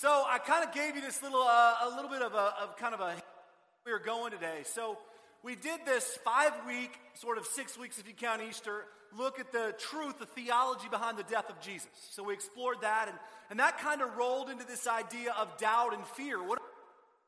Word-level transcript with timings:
So 0.00 0.22
I 0.28 0.38
kind 0.38 0.64
of 0.64 0.72
gave 0.72 0.94
you 0.94 1.00
this 1.00 1.20
little, 1.24 1.42
uh, 1.42 1.74
a 1.82 1.90
little 1.96 2.08
bit 2.08 2.22
of 2.22 2.32
a 2.32 2.54
of 2.62 2.76
kind 2.76 2.94
of 2.94 3.00
a 3.00 3.16
we 3.84 3.90
are 3.90 3.98
going 3.98 4.30
today. 4.30 4.60
So 4.62 4.96
we 5.42 5.56
did 5.56 5.80
this 5.84 6.16
five 6.24 6.52
week, 6.68 6.92
sort 7.14 7.36
of 7.36 7.46
six 7.46 7.76
weeks 7.76 7.98
if 7.98 8.06
you 8.06 8.14
count 8.14 8.40
Easter, 8.48 8.84
look 9.18 9.40
at 9.40 9.50
the 9.50 9.74
truth, 9.76 10.20
the 10.20 10.26
theology 10.26 10.86
behind 10.88 11.18
the 11.18 11.24
death 11.24 11.50
of 11.50 11.60
Jesus. 11.60 11.88
So 12.12 12.22
we 12.22 12.32
explored 12.32 12.76
that, 12.82 13.08
and, 13.08 13.18
and 13.50 13.58
that 13.58 13.78
kind 13.78 14.00
of 14.00 14.16
rolled 14.16 14.50
into 14.50 14.64
this 14.64 14.86
idea 14.86 15.34
of 15.36 15.48
doubt 15.58 15.92
and 15.92 16.06
fear. 16.06 16.40
What 16.40 16.60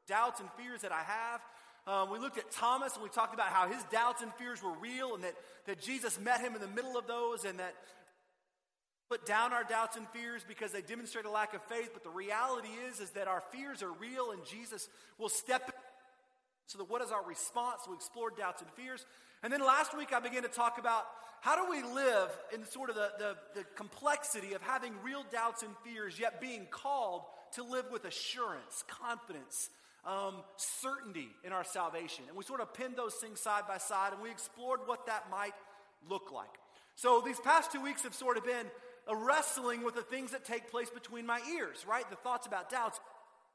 doubts 0.06 0.38
and 0.38 0.48
fears 0.56 0.82
that 0.82 0.92
I 0.92 1.02
have? 1.02 1.40
Um, 1.88 2.12
we 2.12 2.20
looked 2.20 2.38
at 2.38 2.52
Thomas 2.52 2.94
and 2.94 3.02
we 3.02 3.08
talked 3.08 3.34
about 3.34 3.48
how 3.48 3.66
his 3.66 3.82
doubts 3.90 4.22
and 4.22 4.32
fears 4.34 4.62
were 4.62 4.78
real 4.80 5.16
and 5.16 5.24
that, 5.24 5.34
that 5.66 5.80
Jesus 5.80 6.20
met 6.20 6.40
him 6.40 6.54
in 6.54 6.60
the 6.60 6.68
middle 6.68 6.96
of 6.96 7.08
those 7.08 7.44
and 7.44 7.58
that 7.58 7.74
put 9.10 9.26
down 9.26 9.52
our 9.52 9.64
doubts 9.64 9.96
and 9.96 10.08
fears 10.10 10.44
because 10.46 10.70
they 10.70 10.82
demonstrate 10.82 11.24
a 11.24 11.30
lack 11.30 11.52
of 11.52 11.62
faith. 11.64 11.90
But 11.92 12.04
the 12.04 12.10
reality 12.10 12.68
is, 12.88 13.00
is 13.00 13.10
that 13.10 13.26
our 13.26 13.42
fears 13.50 13.82
are 13.82 13.90
real 13.90 14.30
and 14.30 14.40
Jesus 14.46 14.88
will 15.18 15.28
step 15.28 15.64
in. 15.66 15.74
So 16.66 16.78
that 16.78 16.88
what 16.88 17.02
is 17.02 17.10
our 17.10 17.24
response? 17.26 17.80
We 17.88 17.96
explore 17.96 18.30
doubts 18.30 18.62
and 18.62 18.70
fears. 18.70 19.04
And 19.42 19.52
then 19.52 19.60
last 19.60 19.98
week 19.98 20.12
I 20.12 20.20
began 20.20 20.42
to 20.42 20.48
talk 20.48 20.78
about 20.78 21.06
how 21.40 21.56
do 21.56 21.68
we 21.68 21.82
live 21.82 22.28
in 22.54 22.64
sort 22.66 22.88
of 22.88 22.94
the, 22.94 23.10
the, 23.18 23.36
the 23.56 23.64
complexity 23.74 24.52
of 24.52 24.62
having 24.62 24.92
real 25.02 25.24
doubts 25.32 25.64
and 25.64 25.72
fears, 25.84 26.16
yet 26.20 26.40
being 26.40 26.68
called 26.70 27.22
to 27.54 27.64
live 27.64 27.86
with 27.90 28.04
assurance, 28.04 28.84
confidence, 28.86 29.70
um, 30.06 30.34
certainty 30.56 31.30
in 31.42 31.52
our 31.52 31.64
salvation. 31.64 32.24
And 32.28 32.36
we 32.36 32.44
sort 32.44 32.60
of 32.60 32.72
pinned 32.74 32.94
those 32.94 33.14
things 33.14 33.40
side 33.40 33.62
by 33.66 33.78
side 33.78 34.12
and 34.12 34.22
we 34.22 34.30
explored 34.30 34.80
what 34.86 35.06
that 35.06 35.28
might 35.32 35.54
look 36.08 36.30
like. 36.30 36.60
So 36.94 37.22
these 37.24 37.40
past 37.40 37.72
two 37.72 37.80
weeks 37.80 38.02
have 38.02 38.14
sort 38.14 38.36
of 38.36 38.44
been 38.44 38.66
a 39.08 39.16
wrestling 39.16 39.84
with 39.84 39.94
the 39.94 40.02
things 40.02 40.32
that 40.32 40.44
take 40.44 40.70
place 40.70 40.90
between 40.90 41.26
my 41.26 41.40
ears, 41.54 41.84
right? 41.88 42.08
The 42.08 42.16
thoughts 42.16 42.46
about 42.46 42.70
doubts, 42.70 43.00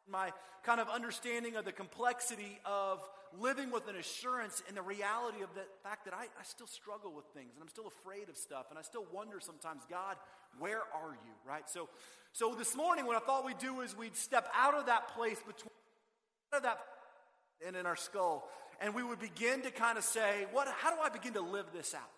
my 0.09 0.31
kind 0.63 0.79
of 0.79 0.89
understanding 0.89 1.55
of 1.55 1.65
the 1.65 1.71
complexity 1.71 2.59
of 2.65 2.99
living 3.39 3.71
with 3.71 3.87
an 3.87 3.95
assurance 3.95 4.63
and 4.67 4.77
the 4.77 4.81
reality 4.81 5.41
of 5.41 5.53
the 5.53 5.61
fact 5.83 6.05
that 6.05 6.13
I, 6.13 6.23
I 6.23 6.43
still 6.43 6.67
struggle 6.67 7.13
with 7.13 7.25
things 7.33 7.51
and 7.53 7.61
I'm 7.61 7.69
still 7.69 7.87
afraid 7.87 8.29
of 8.29 8.37
stuff 8.37 8.67
and 8.69 8.79
I 8.79 8.81
still 8.81 9.05
wonder 9.11 9.39
sometimes, 9.39 9.83
God, 9.89 10.15
where 10.57 10.81
are 10.93 11.11
you, 11.11 11.33
right? 11.47 11.69
So, 11.69 11.89
so 12.33 12.55
this 12.55 12.75
morning, 12.75 13.05
what 13.05 13.15
I 13.15 13.19
thought 13.19 13.45
we'd 13.45 13.57
do 13.57 13.81
is 13.81 13.95
we'd 13.95 14.15
step 14.15 14.47
out 14.55 14.73
of 14.73 14.87
that 14.87 15.09
place 15.15 15.39
between 15.39 15.71
out 16.53 16.57
of 16.57 16.63
that 16.63 16.79
and 17.65 17.75
in 17.75 17.85
our 17.85 17.95
skull 17.95 18.47
and 18.81 18.93
we 18.93 19.03
would 19.03 19.19
begin 19.19 19.61
to 19.61 19.71
kind 19.71 19.97
of 19.97 20.03
say, 20.03 20.45
what, 20.51 20.67
how 20.67 20.93
do 20.93 21.01
I 21.01 21.09
begin 21.09 21.33
to 21.33 21.41
live 21.41 21.65
this 21.73 21.93
out? 21.93 22.09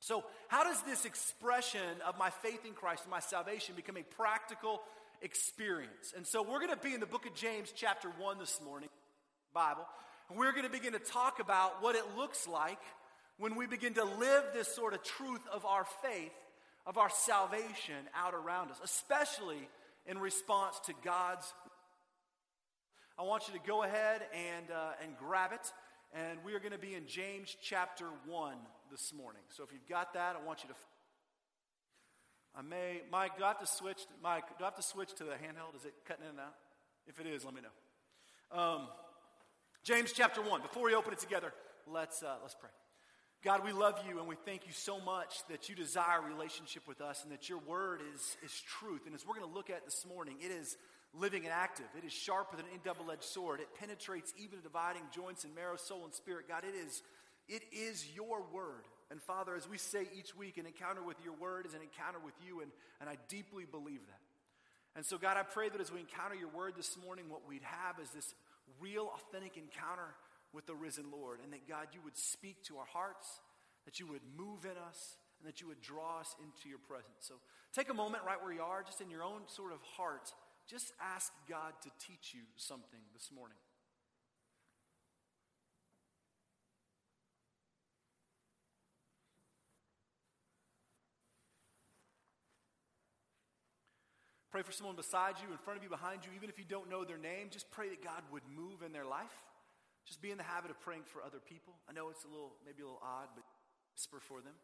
So, 0.00 0.24
how 0.48 0.64
does 0.64 0.82
this 0.82 1.04
expression 1.04 2.00
of 2.06 2.18
my 2.18 2.30
faith 2.30 2.64
in 2.64 2.72
Christ 2.72 3.04
and 3.04 3.10
my 3.10 3.20
salvation 3.20 3.74
become 3.76 3.98
a 3.98 4.02
practical 4.02 4.80
experience? 5.20 6.14
And 6.16 6.26
so, 6.26 6.42
we're 6.42 6.58
going 6.58 6.70
to 6.70 6.76
be 6.76 6.94
in 6.94 7.00
the 7.00 7.06
book 7.06 7.26
of 7.26 7.34
James, 7.34 7.70
chapter 7.76 8.08
1 8.08 8.38
this 8.38 8.60
morning, 8.64 8.88
Bible. 9.52 9.84
And 10.30 10.38
we're 10.38 10.52
going 10.52 10.64
to 10.64 10.70
begin 10.70 10.94
to 10.94 10.98
talk 10.98 11.38
about 11.38 11.82
what 11.82 11.96
it 11.96 12.04
looks 12.16 12.48
like 12.48 12.80
when 13.36 13.56
we 13.56 13.66
begin 13.66 13.92
to 13.94 14.04
live 14.04 14.44
this 14.54 14.74
sort 14.74 14.94
of 14.94 15.02
truth 15.02 15.46
of 15.52 15.66
our 15.66 15.84
faith, 16.02 16.32
of 16.86 16.96
our 16.96 17.10
salvation 17.10 18.08
out 18.16 18.32
around 18.32 18.70
us, 18.70 18.80
especially 18.82 19.68
in 20.06 20.18
response 20.18 20.80
to 20.86 20.94
God's. 21.04 21.52
I 23.18 23.22
want 23.22 23.48
you 23.48 23.54
to 23.58 23.66
go 23.66 23.82
ahead 23.82 24.22
and, 24.32 24.70
uh, 24.70 24.92
and 25.04 25.12
grab 25.18 25.52
it. 25.52 25.72
And 26.14 26.38
we 26.42 26.54
are 26.54 26.58
going 26.58 26.72
to 26.72 26.78
be 26.78 26.94
in 26.94 27.06
James 27.06 27.54
chapter 27.62 28.06
1 28.26 28.54
this 28.90 29.12
morning. 29.16 29.42
So 29.48 29.62
if 29.62 29.72
you've 29.72 29.88
got 29.88 30.14
that, 30.14 30.36
I 30.36 30.44
want 30.44 30.62
you 30.62 30.68
to. 30.68 30.74
I 32.56 32.62
may, 32.62 33.02
Mike, 33.10 33.38
do 33.38 33.44
I 33.44 33.48
have 33.48 33.60
to 33.60 33.66
switch? 33.66 33.98
Mike, 34.22 34.44
do 34.58 34.64
I 34.64 34.66
have 34.66 34.76
to 34.76 34.82
switch 34.82 35.14
to 35.14 35.24
the 35.24 35.32
handheld? 35.32 35.76
Is 35.76 35.84
it 35.84 35.94
cutting 36.06 36.24
in 36.24 36.30
and 36.30 36.40
out? 36.40 36.54
If 37.06 37.20
it 37.20 37.26
is, 37.26 37.44
let 37.44 37.54
me 37.54 37.60
know. 37.60 38.58
Um, 38.58 38.88
James 39.84 40.12
chapter 40.12 40.42
1. 40.42 40.62
Before 40.62 40.84
we 40.84 40.94
open 40.94 41.12
it 41.12 41.20
together, 41.20 41.52
let's, 41.86 42.22
uh, 42.22 42.36
let's 42.42 42.56
pray. 42.56 42.70
God, 43.42 43.64
we 43.64 43.72
love 43.72 43.94
you 44.06 44.18
and 44.18 44.28
we 44.28 44.36
thank 44.44 44.66
you 44.66 44.72
so 44.72 45.00
much 45.00 45.36
that 45.48 45.68
you 45.68 45.74
desire 45.74 46.20
relationship 46.20 46.86
with 46.86 47.00
us 47.00 47.22
and 47.22 47.32
that 47.32 47.48
your 47.48 47.58
word 47.58 48.00
is, 48.14 48.36
is 48.44 48.52
truth. 48.80 49.02
And 49.06 49.14
as 49.14 49.24
we're 49.24 49.34
going 49.34 49.48
to 49.48 49.54
look 49.54 49.70
at 49.70 49.84
this 49.84 50.04
morning, 50.06 50.36
it 50.44 50.50
is 50.50 50.76
living 51.14 51.44
and 51.44 51.52
active. 51.52 51.86
It 51.96 52.04
is 52.04 52.12
sharper 52.12 52.56
than 52.56 52.66
any 52.68 52.80
double 52.84 53.10
edged 53.10 53.24
sword. 53.24 53.60
It 53.60 53.68
penetrates 53.78 54.32
even 54.36 54.60
dividing 54.60 55.02
joints 55.14 55.44
and 55.44 55.54
marrow, 55.54 55.76
soul, 55.76 56.04
and 56.04 56.14
spirit. 56.14 56.48
God, 56.48 56.64
it 56.64 56.76
is 56.76 57.02
it 57.48 57.62
is 57.72 58.06
your 58.14 58.42
word. 58.52 58.86
And 59.10 59.20
Father, 59.20 59.56
as 59.56 59.68
we 59.68 59.76
say 59.76 60.06
each 60.16 60.36
week, 60.36 60.56
an 60.56 60.66
encounter 60.66 61.02
with 61.02 61.16
your 61.24 61.34
word 61.34 61.66
is 61.66 61.74
an 61.74 61.80
encounter 61.82 62.18
with 62.24 62.34
you, 62.46 62.60
and, 62.60 62.70
and 63.00 63.10
I 63.10 63.16
deeply 63.28 63.64
believe 63.64 64.06
that. 64.06 64.20
And 64.96 65.04
so, 65.04 65.18
God, 65.18 65.36
I 65.36 65.42
pray 65.42 65.68
that 65.68 65.80
as 65.80 65.92
we 65.92 66.00
encounter 66.00 66.34
your 66.34 66.48
word 66.48 66.74
this 66.76 66.96
morning, 66.96 67.26
what 67.28 67.46
we'd 67.48 67.62
have 67.62 67.98
is 68.02 68.10
this 68.10 68.34
real, 68.80 69.10
authentic 69.14 69.56
encounter 69.56 70.14
with 70.52 70.66
the 70.66 70.74
risen 70.74 71.06
Lord. 71.10 71.38
And 71.42 71.52
that, 71.52 71.68
God, 71.68 71.88
you 71.92 72.00
would 72.04 72.16
speak 72.16 72.62
to 72.64 72.78
our 72.78 72.86
hearts, 72.86 73.40
that 73.84 74.00
you 74.00 74.06
would 74.08 74.22
move 74.36 74.64
in 74.64 74.76
us, 74.88 75.16
and 75.38 75.48
that 75.48 75.60
you 75.60 75.68
would 75.68 75.80
draw 75.80 76.20
us 76.20 76.34
into 76.38 76.68
your 76.68 76.78
presence. 76.78 77.22
So, 77.22 77.34
take 77.72 77.88
a 77.88 77.94
moment 77.94 78.24
right 78.26 78.42
where 78.42 78.52
you 78.52 78.62
are, 78.62 78.82
just 78.82 79.00
in 79.00 79.10
your 79.10 79.22
own 79.22 79.42
sort 79.46 79.72
of 79.72 79.80
heart. 79.96 80.32
Just 80.66 80.92
ask 81.00 81.32
God 81.48 81.72
to 81.82 81.90
teach 81.98 82.34
you 82.34 82.42
something 82.56 83.00
this 83.14 83.30
morning. 83.34 83.56
Pray 94.50 94.62
for 94.62 94.72
someone 94.72 94.96
beside 94.96 95.36
you, 95.38 95.52
in 95.52 95.58
front 95.58 95.78
of 95.78 95.84
you, 95.84 95.88
behind 95.88 96.24
you, 96.24 96.30
even 96.34 96.50
if 96.50 96.58
you 96.58 96.64
don't 96.68 96.90
know 96.90 97.04
their 97.04 97.18
name. 97.18 97.48
Just 97.50 97.70
pray 97.70 97.88
that 97.88 98.02
God 98.02 98.22
would 98.32 98.42
move 98.50 98.82
in 98.82 98.92
their 98.92 99.06
life. 99.06 99.46
Just 100.04 100.20
be 100.20 100.30
in 100.30 100.38
the 100.38 100.42
habit 100.42 100.70
of 100.70 100.80
praying 100.80 101.02
for 101.06 101.22
other 101.22 101.38
people. 101.38 101.74
I 101.88 101.92
know 101.92 102.10
it's 102.10 102.24
a 102.24 102.28
little, 102.28 102.58
maybe 102.66 102.82
a 102.82 102.84
little 102.84 103.02
odd, 103.02 103.28
but 103.34 103.44
whisper 103.94 104.18
for 104.18 104.40
them. 104.40 104.54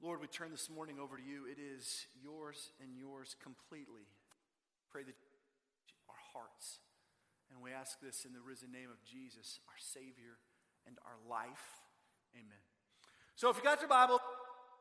Lord, 0.00 0.20
we 0.22 0.28
turn 0.28 0.50
this 0.50 0.70
morning 0.70 0.96
over 1.02 1.18
to 1.18 1.22
you. 1.22 1.44
It 1.44 1.58
is 1.60 2.06
yours 2.22 2.70
and 2.80 2.96
yours 2.96 3.36
completely. 3.42 4.08
Pray 4.90 5.02
that 5.02 5.14
our 6.08 6.22
hearts. 6.32 6.78
And 7.52 7.60
we 7.60 7.72
ask 7.72 8.00
this 8.00 8.24
in 8.24 8.32
the 8.32 8.40
risen 8.40 8.72
name 8.72 8.88
of 8.88 9.02
Jesus, 9.04 9.60
our 9.68 9.76
Savior 9.76 10.38
and 10.86 10.96
our 11.04 11.18
life. 11.28 11.84
Amen. 12.32 12.62
So 13.34 13.50
if 13.50 13.56
you 13.56 13.62
got 13.62 13.80
your 13.80 13.88
Bible, 13.88 14.20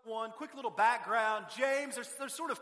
one 0.05 0.31
quick 0.31 0.55
little 0.55 0.71
background. 0.71 1.45
James, 1.57 1.95
there's, 1.95 2.13
there's 2.19 2.33
sort 2.33 2.51
of 2.51 2.59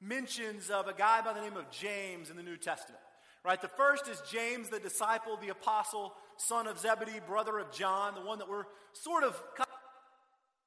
mentions 0.00 0.70
of 0.70 0.88
a 0.88 0.92
guy 0.92 1.22
by 1.22 1.32
the 1.32 1.40
name 1.40 1.56
of 1.56 1.70
James 1.70 2.30
in 2.30 2.36
the 2.36 2.42
New 2.42 2.56
Testament. 2.56 3.02
Right? 3.44 3.60
The 3.60 3.68
first 3.68 4.08
is 4.08 4.20
James, 4.30 4.68
the 4.68 4.80
disciple, 4.80 5.38
the 5.40 5.50
apostle, 5.50 6.12
son 6.36 6.66
of 6.66 6.78
Zebedee, 6.78 7.20
brother 7.26 7.58
of 7.58 7.70
John, 7.70 8.14
the 8.14 8.20
one 8.20 8.38
that 8.40 8.48
we're 8.48 8.64
sort 8.92 9.22
of 9.22 9.40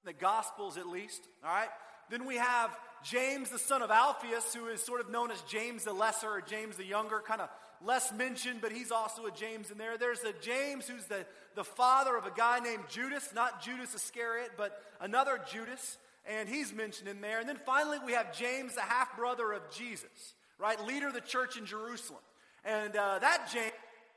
the 0.05 0.13
Gospels 0.13 0.77
at 0.77 0.87
least. 0.87 1.27
All 1.43 1.51
right? 1.51 1.67
Then 2.09 2.25
we 2.25 2.37
have 2.37 2.75
James, 3.03 3.49
the 3.49 3.59
son 3.59 3.81
of 3.81 3.91
Alphaeus, 3.91 4.53
who 4.53 4.67
is 4.67 4.81
sort 4.81 5.01
of 5.01 5.09
known 5.11 5.29
as 5.29 5.41
James 5.41 5.83
the 5.83 5.93
Lesser 5.93 6.29
or 6.29 6.41
James 6.41 6.77
the 6.77 6.85
Younger, 6.85 7.21
kind 7.25 7.41
of 7.41 7.49
less 7.84 8.12
mentioned, 8.12 8.59
but 8.62 8.72
he's 8.72 8.91
also 8.91 9.25
a 9.25 9.31
James 9.31 9.72
in 9.72 9.78
there. 9.78 9.97
There's 9.97 10.23
a 10.23 10.34
James 10.34 10.88
who's 10.88 11.06
the, 11.06 11.25
the 11.56 11.63
father 11.63 12.17
of 12.17 12.25
a 12.25 12.31
guy 12.31 12.59
named 12.59 12.84
Judas, 12.90 13.29
not 13.34 13.62
Judas 13.62 13.94
Iscariot, 13.94 14.51
but 14.57 14.81
another 15.00 15.40
Judas, 15.51 15.97
and 16.28 16.50
he's 16.50 16.73
mentioned 16.73 17.07
in 17.07 17.22
there. 17.22 17.40
And 17.40 17.47
then 17.47 17.57
finally, 17.66 17.97
we 18.06 18.13
have 18.13 18.35
James, 18.38 18.75
the 18.75 18.81
half 18.81 19.16
brother 19.16 19.51
of 19.51 19.62
Jesus, 19.72 20.34
right? 20.57 20.84
Leader 20.85 21.07
of 21.07 21.13
the 21.13 21.22
church 21.22 21.57
in 21.57 21.66
Jerusalem. 21.66 22.22
And 22.66 22.95
uh, 22.95 23.19
that 23.19 23.50
James, 23.51 23.73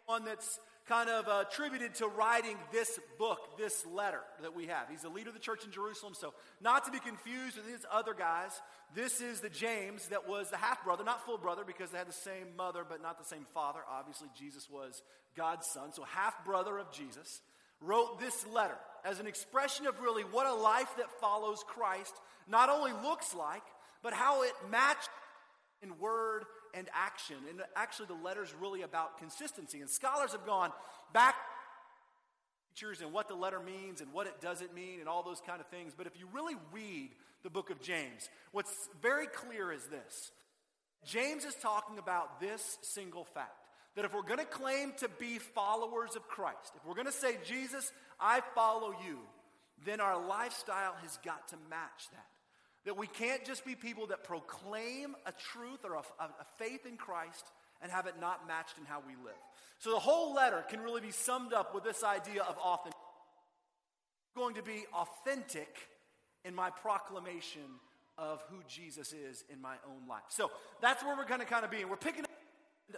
one 0.07 0.25
that's 0.25 0.59
kind 0.87 1.09
of 1.09 1.29
uh, 1.29 1.45
attributed 1.49 1.95
to 1.97 2.07
writing 2.07 2.57
this 2.73 2.99
book, 3.19 3.57
this 3.59 3.87
letter 3.87 4.21
that 4.41 4.55
we 4.55 4.67
have. 4.67 4.89
He's 4.91 5.03
the 5.03 5.09
leader 5.09 5.29
of 5.29 5.35
the 5.35 5.41
church 5.41 5.65
in 5.65 5.71
Jerusalem. 5.71 6.15
So, 6.15 6.35
not 6.61 6.85
to 6.87 6.91
be 6.91 6.99
confused 6.99 7.57
with 7.57 7.67
these 7.67 7.85
other 7.91 8.15
guys, 8.15 8.51
this 8.95 9.21
is 9.21 9.41
the 9.41 9.49
James 9.49 10.09
that 10.09 10.29
was 10.29 10.51
the 10.51 10.57
half 10.57 10.85
brother, 10.85 11.05
not 11.05 11.25
full 11.25 11.39
brother 11.39 11.63
because 11.65 11.91
they 11.91 11.99
had 11.99 12.09
the 12.09 12.13
same 12.13 12.57
mother 12.57 12.85
but 12.89 13.01
not 13.01 13.19
the 13.19 13.25
same 13.25 13.47
father. 13.55 13.81
Obviously, 13.89 14.29
Jesus 14.37 14.69
was 14.69 15.03
God's 15.37 15.67
son. 15.67 15.93
So, 15.93 16.03
half 16.03 16.45
brother 16.45 16.79
of 16.79 16.91
Jesus 16.93 17.41
wrote 17.81 18.21
this 18.21 18.47
letter 18.47 18.77
as 19.05 19.21
an 19.21 19.27
expression 19.27 19.87
of 19.87 20.01
really 20.01 20.23
what 20.23 20.47
a 20.47 20.55
life 20.55 20.95
that 20.97 21.11
follows 21.21 21.65
Christ 21.67 22.15
not 22.49 22.69
only 22.69 22.93
looks 22.93 23.35
like, 23.35 23.63
but 24.03 24.13
how 24.13 24.43
it 24.43 24.53
matched 24.71 25.11
in 25.83 25.99
word 25.99 26.45
and 26.75 26.89
action. 26.95 27.37
And 27.49 27.63
actually, 27.77 28.07
the 28.07 28.25
letter 28.25 28.43
is 28.43 28.55
really 28.61 28.83
about 28.83 29.19
consistency. 29.19 29.81
And 29.81 29.91
scholars 29.91 30.33
have 30.33 30.47
gone 30.47 30.73
back 31.13 31.35
features 32.73 33.01
and 33.01 33.13
what 33.13 33.29
the 33.29 33.35
letter 33.35 33.61
means 33.61 34.01
and 34.01 34.13
what 34.13 34.27
it 34.27 34.41
doesn't 34.41 34.75
mean 34.75 35.01
and 35.01 35.09
all 35.09 35.23
those 35.23 35.41
kind 35.47 35.61
of 35.61 35.67
things. 35.69 35.93
But 35.97 36.07
if 36.07 36.19
you 36.19 36.27
really 36.33 36.57
read 36.73 37.11
the 37.43 37.51
book 37.51 37.71
of 37.71 37.81
James, 37.81 38.29
what's 38.53 38.89
very 39.01 39.27
clear 39.27 39.73
is 39.73 39.85
this 39.87 40.33
James 41.05 41.45
is 41.45 41.55
talking 41.55 41.99
about 41.99 42.41
this 42.41 42.79
single 42.83 43.25
fact 43.25 43.51
that 43.95 44.05
if 44.05 44.15
we're 44.15 44.23
going 44.23 44.39
to 44.39 44.45
claim 44.45 44.93
to 44.99 45.09
be 45.21 45.39
followers 45.39 46.17
of 46.17 46.27
Christ, 46.29 46.73
if 46.77 46.87
we're 46.87 46.95
going 46.95 47.07
to 47.07 47.13
say, 47.13 47.37
Jesus, 47.45 47.93
I 48.19 48.41
follow 48.55 48.95
you, 49.07 49.19
then 49.85 50.01
our 50.01 50.27
lifestyle 50.27 50.95
has 51.03 51.19
got 51.25 51.49
to 51.49 51.57
match 51.69 52.09
that. 52.13 52.27
That 52.85 52.97
we 52.97 53.07
can't 53.07 53.45
just 53.45 53.65
be 53.65 53.75
people 53.75 54.09
that 54.09 54.25
proclaim 54.25 55.15
a 55.25 55.33
truth 55.33 55.85
or 55.85 55.95
a, 55.95 56.03
a, 56.23 56.45
faith 56.59 56.85
in 56.85 56.97
Christ 56.97 57.45
and 57.81 57.93
have 57.93 58.07
it 58.07 58.15
not 58.21 58.47
matched 58.49 58.77
in 58.77 58.85
how 58.85 59.03
we 59.07 59.15
live. 59.25 59.39
So 59.79 59.91
the 59.93 60.01
whole 60.01 60.35
letter 60.35 60.65
can 60.69 60.81
really 60.81 61.01
be 61.01 61.13
summed 61.13 61.53
up 61.53 61.75
with 61.75 61.85
this 61.85 62.03
idea 62.03 62.43
of 62.43 62.57
authentic. 62.59 62.99
going 64.37 64.57
to 64.57 64.63
be 64.63 64.85
authentic 64.95 65.89
in 66.45 66.55
my 66.55 66.71
proclamation 66.71 67.63
of 68.19 68.43
who 68.51 68.57
Jesus 68.69 69.13
is 69.13 69.45
in 69.53 69.61
my 69.61 69.77
own 69.87 70.09
life. 70.09 70.23
So 70.29 70.51
that's 70.81 71.05
where 71.05 71.17
we're 71.17 71.27
going 71.27 71.41
to 71.41 71.47
kind 71.47 71.65
of 71.65 71.71
be. 71.71 71.83
And 71.83 71.91
we're 71.91 71.97
picking 71.97 72.25
up 72.25 72.31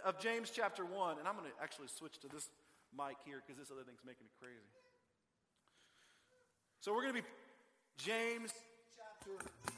of 0.03 0.19
James 0.19 0.51
chapter 0.53 0.83
1, 0.83 1.19
and 1.19 1.27
I'm 1.27 1.35
going 1.35 1.49
to 1.49 1.63
actually 1.63 1.87
switch 1.87 2.19
to 2.19 2.27
this 2.27 2.49
mic 2.95 3.17
here 3.25 3.41
because 3.45 3.57
this 3.57 3.71
other 3.71 3.83
thing's 3.83 4.03
making 4.05 4.25
me 4.25 4.31
crazy. 4.39 4.59
So 6.81 6.93
we're 6.93 7.01
going 7.01 7.15
to 7.15 7.21
be 7.21 7.27
James 7.97 8.51
chapter 8.95 9.31
1 9.31 9.39
this 9.39 9.51
morning. 9.65 9.74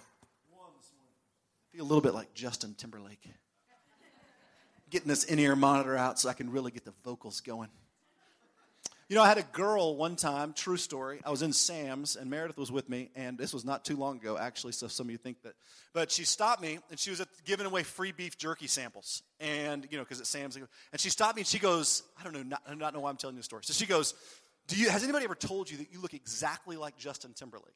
A 1.80 1.84
little 1.84 2.02
bit 2.02 2.16
like 2.16 2.34
Justin 2.34 2.74
Timberlake. 2.76 3.30
Getting 4.90 5.10
this 5.10 5.24
in 5.26 5.38
ear 5.38 5.56
monitor 5.56 5.96
out 5.96 6.18
so 6.20 6.28
I 6.28 6.34
can 6.34 6.52
really 6.52 6.72
get 6.72 6.86
the 6.86 6.94
vocals 7.04 7.42
going. 7.42 7.70
You 9.10 9.16
know, 9.16 9.22
I 9.22 9.28
had 9.28 9.38
a 9.38 9.44
girl 9.44 9.96
one 9.96 10.16
time, 10.16 10.54
true 10.54 10.76
story. 10.76 11.22
I 11.24 11.30
was 11.30 11.42
in 11.42 11.54
Sam's 11.54 12.16
and 12.16 12.30
Meredith 12.30 12.58
was 12.58 12.72
with 12.72 12.90
me, 12.90 13.10
and 13.16 13.38
this 13.38 13.54
was 13.54 13.64
not 13.64 13.86
too 13.86 13.96
long 13.96 14.18
ago, 14.18 14.38
actually, 14.38 14.74
so 14.74 14.88
some 14.88 15.08
of 15.08 15.12
you 15.12 15.18
think 15.18 15.44
that. 15.44 15.54
But 15.94 16.12
she 16.12 16.26
stopped 16.26 16.62
me 16.62 16.80
and 16.90 17.00
she 17.00 17.12
was 17.12 17.24
giving 17.46 17.66
away 17.66 17.84
free 17.84 18.12
beef 18.12 18.38
jerky 18.38 18.68
samples. 18.68 19.22
And, 19.40 19.88
you 19.92 19.98
know, 19.98 20.04
because 20.04 20.20
it's 20.20 20.30
Sam's, 20.30 20.56
and 20.56 20.68
she 20.98 21.10
stopped 21.10 21.36
me 21.36 21.42
and 21.42 21.48
she 21.48 21.60
goes, 21.60 22.04
I 22.20 22.24
don't 22.24 22.34
know, 22.34 22.44
not, 22.44 22.64
I 22.66 22.74
don't 22.74 22.94
know 22.94 23.02
why 23.02 23.12
I'm 23.12 23.18
telling 23.18 23.36
you 23.36 23.42
the 23.42 23.46
story. 23.46 23.64
So 23.66 23.74
she 23.74 23.86
goes, 23.86 24.16
Do 24.68 24.76
you, 24.76 24.90
Has 24.90 25.04
anybody 25.04 25.26
ever 25.26 25.36
told 25.36 25.70
you 25.70 25.78
that 25.78 25.94
you 25.94 26.02
look 26.02 26.16
exactly 26.16 26.76
like 26.76 26.98
Justin 26.98 27.34
Timberlake? 27.34 27.76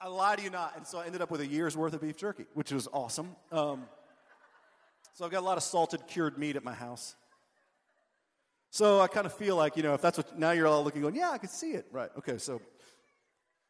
I 0.00 0.08
lie 0.08 0.36
to 0.36 0.42
you 0.42 0.50
not. 0.50 0.76
And 0.76 0.86
so 0.86 0.98
I 0.98 1.06
ended 1.06 1.20
up 1.20 1.30
with 1.30 1.42
a 1.42 1.46
year's 1.46 1.76
worth 1.76 1.92
of 1.92 2.00
beef 2.00 2.16
jerky, 2.16 2.46
which 2.54 2.72
was 2.72 2.88
awesome. 2.92 3.36
Um, 3.52 3.84
so 5.12 5.26
I've 5.26 5.30
got 5.30 5.40
a 5.40 5.46
lot 5.46 5.58
of 5.58 5.62
salted 5.62 6.06
cured 6.06 6.38
meat 6.38 6.56
at 6.56 6.64
my 6.64 6.72
house. 6.72 7.16
So 8.70 9.00
I 9.00 9.08
kind 9.08 9.26
of 9.26 9.34
feel 9.34 9.56
like, 9.56 9.76
you 9.76 9.82
know, 9.82 9.94
if 9.94 10.00
that's 10.00 10.16
what, 10.16 10.38
now 10.38 10.52
you're 10.52 10.66
all 10.66 10.82
looking 10.82 11.02
going, 11.02 11.16
yeah, 11.16 11.30
I 11.30 11.38
can 11.38 11.50
see 11.50 11.72
it. 11.72 11.86
Right. 11.92 12.08
Okay, 12.16 12.38
so, 12.38 12.62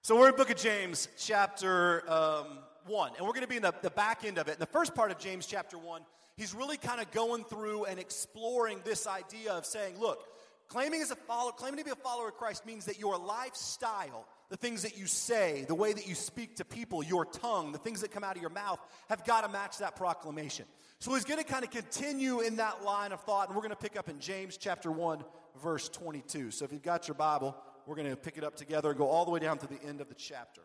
so 0.02 0.16
we're 0.16 0.28
in 0.28 0.36
book 0.36 0.50
of 0.50 0.56
James, 0.56 1.08
chapter 1.18 2.08
um, 2.08 2.58
1, 2.86 3.12
and 3.16 3.26
we're 3.26 3.32
going 3.32 3.42
to 3.42 3.48
be 3.48 3.56
in 3.56 3.62
the, 3.62 3.74
the 3.82 3.90
back 3.90 4.24
end 4.24 4.38
of 4.38 4.46
it. 4.46 4.52
In 4.52 4.60
the 4.60 4.66
first 4.66 4.94
part 4.94 5.10
of 5.10 5.18
James, 5.18 5.46
chapter 5.46 5.78
1, 5.78 6.02
he's 6.36 6.54
really 6.54 6.76
kind 6.76 7.00
of 7.00 7.10
going 7.10 7.44
through 7.44 7.86
and 7.86 7.98
exploring 7.98 8.80
this 8.84 9.06
idea 9.06 9.52
of 9.52 9.64
saying, 9.64 9.98
look, 9.98 10.22
claiming 10.68 11.00
as 11.00 11.10
a 11.10 11.16
follower, 11.16 11.52
claiming 11.52 11.78
to 11.78 11.84
be 11.84 11.90
a 11.90 11.96
follower 11.96 12.28
of 12.28 12.34
Christ 12.34 12.66
means 12.66 12.84
that 12.84 13.00
your 13.00 13.18
lifestyle, 13.18 14.26
the 14.50 14.56
things 14.56 14.82
that 14.82 14.98
you 14.98 15.06
say, 15.06 15.64
the 15.68 15.74
way 15.76 15.92
that 15.92 16.08
you 16.08 16.14
speak 16.16 16.56
to 16.56 16.64
people, 16.64 17.04
your 17.04 17.24
tongue, 17.24 17.70
the 17.70 17.78
things 17.78 18.00
that 18.00 18.10
come 18.10 18.24
out 18.24 18.34
of 18.34 18.42
your 18.42 18.50
mouth, 18.50 18.80
have 19.08 19.24
got 19.24 19.42
to 19.42 19.48
match 19.48 19.78
that 19.78 19.94
proclamation. 19.94 20.66
So 20.98 21.14
he's 21.14 21.24
going 21.24 21.38
to 21.38 21.44
kind 21.44 21.64
of 21.64 21.70
continue 21.70 22.40
in 22.40 22.56
that 22.56 22.84
line 22.84 23.12
of 23.12 23.20
thought, 23.20 23.48
and 23.48 23.56
we're 23.56 23.62
going 23.62 23.70
to 23.70 23.76
pick 23.76 23.96
up 23.96 24.08
in 24.08 24.18
James 24.18 24.56
chapter 24.56 24.90
1, 24.90 25.24
verse 25.62 25.88
22. 25.88 26.50
So 26.50 26.64
if 26.64 26.72
you've 26.72 26.82
got 26.82 27.06
your 27.06 27.14
Bible, 27.14 27.56
we're 27.86 27.94
going 27.94 28.10
to 28.10 28.16
pick 28.16 28.36
it 28.36 28.44
up 28.44 28.56
together 28.56 28.90
and 28.90 28.98
go 28.98 29.06
all 29.06 29.24
the 29.24 29.30
way 29.30 29.38
down 29.38 29.56
to 29.58 29.68
the 29.68 29.80
end 29.86 30.00
of 30.00 30.08
the 30.08 30.14
chapter. 30.14 30.62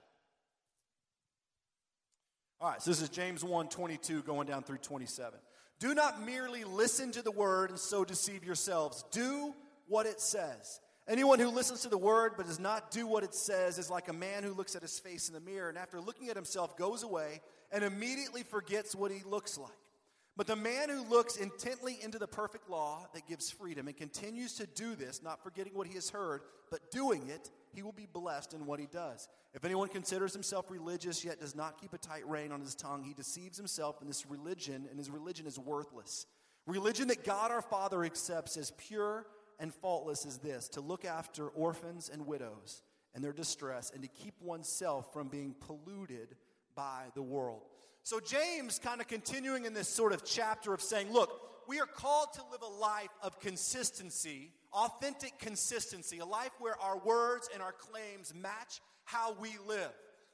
All 2.59 2.71
right, 2.71 2.81
so 2.81 2.89
this 2.89 3.01
is 3.01 3.09
James 3.09 3.43
1 3.43 3.69
22 3.69 4.23
going 4.23 4.47
down 4.47 4.63
through 4.63 4.79
27. 4.79 5.39
Do 5.79 5.93
not 5.93 6.25
merely 6.25 6.63
listen 6.63 7.11
to 7.11 7.21
the 7.21 7.31
word 7.31 7.69
and 7.69 7.77
so 7.77 8.03
deceive 8.03 8.43
yourselves. 8.43 9.03
Do 9.11 9.53
what 9.87 10.07
it 10.07 10.19
says. 10.19 10.79
Anyone 11.07 11.37
who 11.37 11.49
listens 11.49 11.81
to 11.81 11.89
the 11.89 11.97
word 11.97 12.33
but 12.35 12.47
does 12.47 12.59
not 12.59 12.89
do 12.89 13.05
what 13.05 13.23
it 13.23 13.35
says 13.35 13.77
is 13.77 13.91
like 13.91 14.07
a 14.07 14.13
man 14.13 14.43
who 14.43 14.53
looks 14.53 14.75
at 14.75 14.81
his 14.81 14.97
face 14.97 15.27
in 15.27 15.35
the 15.35 15.39
mirror 15.39 15.69
and 15.69 15.77
after 15.77 16.01
looking 16.01 16.29
at 16.29 16.35
himself 16.35 16.75
goes 16.77 17.03
away 17.03 17.41
and 17.71 17.83
immediately 17.83 18.41
forgets 18.41 18.95
what 18.95 19.11
he 19.11 19.21
looks 19.23 19.57
like. 19.57 19.71
But 20.37 20.47
the 20.47 20.55
man 20.55 20.89
who 20.89 21.07
looks 21.07 21.37
intently 21.37 21.97
into 22.01 22.19
the 22.19 22.27
perfect 22.27 22.69
law 22.69 23.07
that 23.13 23.27
gives 23.27 23.51
freedom 23.51 23.87
and 23.87 23.95
continues 23.95 24.55
to 24.55 24.65
do 24.65 24.95
this, 24.95 25.21
not 25.23 25.41
forgetting 25.43 25.73
what 25.75 25.87
he 25.87 25.93
has 25.93 26.09
heard, 26.09 26.41
but 26.71 26.91
doing 26.91 27.29
it, 27.29 27.51
he 27.73 27.83
will 27.83 27.93
be 27.93 28.07
blessed 28.11 28.53
in 28.53 28.65
what 28.65 28.79
he 28.79 28.87
does. 28.87 29.29
If 29.53 29.63
anyone 29.63 29.87
considers 29.87 30.33
himself 30.33 30.69
religious 30.69 31.23
yet 31.23 31.39
does 31.39 31.55
not 31.55 31.79
keep 31.79 31.93
a 31.93 31.97
tight 31.97 32.27
rein 32.27 32.51
on 32.51 32.59
his 32.59 32.75
tongue, 32.75 33.03
he 33.03 33.13
deceives 33.13 33.57
himself 33.57 34.01
in 34.01 34.07
this 34.07 34.25
religion, 34.25 34.87
and 34.89 34.97
his 34.97 35.09
religion 35.09 35.45
is 35.45 35.57
worthless. 35.57 36.25
Religion 36.65 37.07
that 37.09 37.23
God 37.23 37.51
our 37.51 37.61
Father 37.61 38.03
accepts 38.03 38.57
as 38.57 38.71
pure 38.71 39.25
and 39.59 39.73
faultless 39.73 40.25
is 40.25 40.37
this 40.39 40.69
to 40.69 40.81
look 40.81 41.05
after 41.05 41.47
orphans 41.49 42.09
and 42.11 42.25
widows 42.25 42.81
and 43.13 43.23
their 43.23 43.33
distress, 43.33 43.91
and 43.93 44.03
to 44.03 44.09
keep 44.09 44.33
oneself 44.41 45.13
from 45.13 45.29
being 45.29 45.55
polluted 45.61 46.35
by 46.75 47.05
the 47.15 47.21
world. 47.21 47.61
So, 48.03 48.19
James 48.19 48.77
kind 48.77 48.99
of 48.99 49.07
continuing 49.07 49.63
in 49.63 49.73
this 49.73 49.87
sort 49.87 50.11
of 50.11 50.25
chapter 50.25 50.73
of 50.73 50.81
saying, 50.81 51.11
look, 51.11 51.41
we 51.67 51.79
are 51.79 51.87
called 51.87 52.33
to 52.33 52.41
live 52.51 52.61
a 52.61 52.79
life 52.79 53.09
of 53.23 53.39
consistency, 53.39 54.51
authentic 54.73 55.39
consistency, 55.39 56.19
a 56.19 56.25
life 56.25 56.51
where 56.59 56.79
our 56.79 56.99
words 56.99 57.49
and 57.53 57.63
our 57.63 57.71
claims 57.71 58.33
match 58.35 58.81
how 59.05 59.33
we 59.39 59.51
live. 59.65 59.91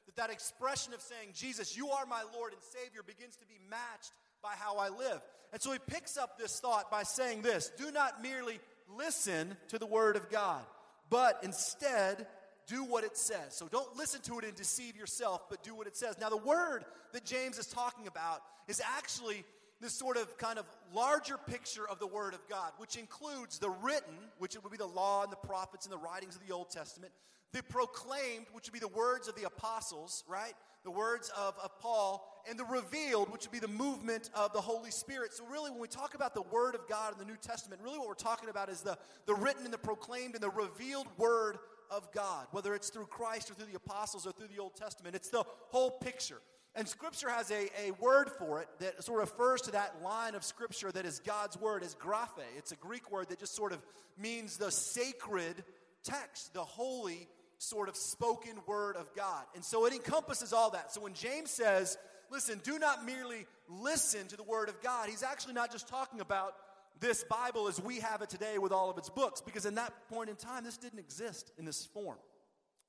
That 0.08 0.16
that 0.16 0.32
expression 0.32 0.94
of 0.94 1.02
saying, 1.02 1.30
Jesus, 1.34 1.78
you 1.78 1.90
are 1.90 2.06
my 2.08 2.24
Lord 2.34 2.54
and 2.54 2.62
Savior, 2.62 3.04
begins 3.06 3.36
to 3.38 3.46
be 3.46 3.60
matched 3.70 4.12
by 4.42 4.54
how 4.58 4.78
I 4.78 4.90
live. 4.90 5.22
And 5.54 5.62
so 5.62 5.72
he 5.72 5.80
picks 5.80 6.18
up 6.18 6.38
this 6.38 6.60
thought 6.60 6.90
by 6.90 7.04
saying 7.04 7.44
this 7.44 7.72
do 7.78 7.92
not 7.92 8.22
merely 8.22 8.60
listen 8.98 9.56
to 9.70 9.78
the 9.78 9.86
word 9.86 10.16
of 10.16 10.30
God, 10.30 10.62
but 11.10 11.40
instead 11.44 12.28
do 12.68 12.84
what 12.84 13.04
it 13.04 13.18
says. 13.18 13.54
So 13.54 13.68
don't 13.68 13.96
listen 13.98 14.22
to 14.22 14.40
it 14.40 14.46
and 14.46 14.56
deceive 14.56 14.96
yourself, 14.96 15.50
but 15.50 15.64
do 15.64 15.76
what 15.76 15.88
it 15.88 15.98
says. 15.98 16.16
Now, 16.20 16.30
the 16.30 16.38
word 16.38 16.86
that 17.14 17.26
James 17.26 17.58
is 17.58 17.68
talking 17.68 18.08
about 18.08 18.42
is 18.68 18.82
actually 18.98 19.44
this 19.82 19.94
sort 19.94 20.16
of 20.16 20.38
kind 20.38 20.60
of 20.60 20.66
larger 20.94 21.38
picture 21.38 21.88
of 21.90 22.00
the 22.00 22.08
Word 22.08 22.36
of 22.36 22.48
God, 22.48 22.72
which 22.78 22.96
includes 22.96 23.58
the 23.58 23.70
written, 23.70 24.14
which 24.38 24.56
would 24.56 24.72
be 24.72 24.78
the 24.78 24.86
law 24.86 25.24
and 25.24 25.32
the 25.32 25.48
prophets 25.48 25.86
and 25.86 25.92
the 25.92 25.98
writings 25.98 26.36
of 26.36 26.48
the 26.48 26.54
Old 26.54 26.70
Testament, 26.70 27.12
the 27.52 27.64
proclaimed, 27.64 28.46
which 28.54 28.68
would 28.68 28.74
be 28.74 28.80
the 28.80 28.88
words 28.88 29.28
of 29.28 29.36
the 29.36 29.44
apostles, 29.44 30.24
right? 30.28 30.54
The 30.84 30.92
words 30.92 31.32
of, 31.38 31.56
of 31.64 31.78
Paul, 31.80 32.28
and 32.50 32.58
the 32.58 32.66
revealed, 32.66 33.32
which 33.32 33.44
would 33.44 33.52
be 33.52 33.60
the 33.60 33.68
movement 33.68 34.32
of 34.34 34.52
the 34.52 34.62
Holy 34.62 34.90
Spirit. 34.90 35.34
So, 35.34 35.46
really, 35.46 35.70
when 35.70 35.80
we 35.80 35.88
talk 35.88 36.16
about 36.16 36.34
the 36.34 36.42
Word 36.42 36.74
of 36.74 36.88
God 36.90 37.14
in 37.14 37.20
the 37.20 37.26
New 37.26 37.38
Testament, 37.38 37.82
really 37.84 38.00
what 38.00 38.08
we're 38.08 38.14
talking 38.16 38.50
about 38.50 38.70
is 38.70 38.82
the, 38.82 38.98
the 39.28 39.36
written 39.36 39.64
and 39.64 39.74
the 39.74 39.78
proclaimed 39.78 40.34
and 40.34 40.44
the 40.44 40.50
revealed 40.50 41.08
Word 41.18 41.60
of 41.92 42.12
God, 42.12 42.48
whether 42.52 42.74
it's 42.74 42.90
through 42.90 43.06
Christ 43.08 43.52
or 43.52 43.54
through 43.54 43.68
the 43.68 43.76
apostles 43.76 44.26
or 44.26 44.32
through 44.32 44.48
the 44.48 44.60
Old 44.60 44.76
Testament. 44.76 45.16
It's 45.16 45.30
the 45.30 45.44
whole 45.70 45.92
picture. 45.92 46.42
And 46.74 46.88
Scripture 46.88 47.30
has 47.30 47.52
a, 47.52 47.68
a 47.86 47.92
word 48.00 48.32
for 48.40 48.62
it 48.62 48.70
that 48.80 49.04
sort 49.04 49.22
of 49.22 49.30
refers 49.30 49.62
to 49.64 49.72
that 49.72 50.02
line 50.02 50.36
of 50.36 50.44
Scripture 50.44 50.90
that 50.94 51.06
is 51.06 51.20
God's 51.20 51.60
word, 51.60 51.84
is 51.84 51.96
graphe. 51.96 52.44
It's 52.58 52.72
a 52.72 52.78
Greek 52.78 53.12
word 53.12 53.28
that 53.28 53.40
just 53.40 53.56
sort 53.56 53.74
of 53.74 53.86
means 54.18 54.56
the 54.56 54.72
sacred 54.72 55.66
text, 56.04 56.54
the 56.54 56.64
holy 56.64 57.28
sort 57.62 57.88
of 57.88 57.96
spoken 57.96 58.54
word 58.66 58.96
of 58.96 59.14
God. 59.16 59.44
And 59.54 59.64
so 59.64 59.86
it 59.86 59.94
encompasses 59.94 60.52
all 60.52 60.72
that. 60.72 60.92
So 60.92 61.02
when 61.02 61.14
James 61.14 61.52
says, 61.52 61.96
listen, 62.32 62.60
do 62.64 62.80
not 62.80 63.06
merely 63.06 63.46
listen 63.70 64.28
to 64.30 64.36
the 64.36 64.44
word 64.44 64.68
of 64.68 64.82
God, 64.82 65.10
he's 65.10 65.22
actually 65.22 65.54
not 65.54 65.72
just 65.72 65.88
talking 65.88 66.22
about 66.22 66.56
this 67.00 67.24
Bible 67.24 67.68
as 67.68 67.80
we 67.80 68.00
have 68.00 68.24
it 68.24 68.30
today 68.30 68.58
with 68.58 68.72
all 68.72 68.90
of 68.90 68.98
its 68.98 69.10
books, 69.10 69.42
because 69.42 69.68
in 69.68 69.76
that 69.76 69.94
point 70.10 70.30
in 70.30 70.36
time, 70.36 70.64
this 70.64 70.78
didn't 70.78 70.98
exist 70.98 71.52
in 71.60 71.66
this 71.66 71.86
form. 71.86 72.18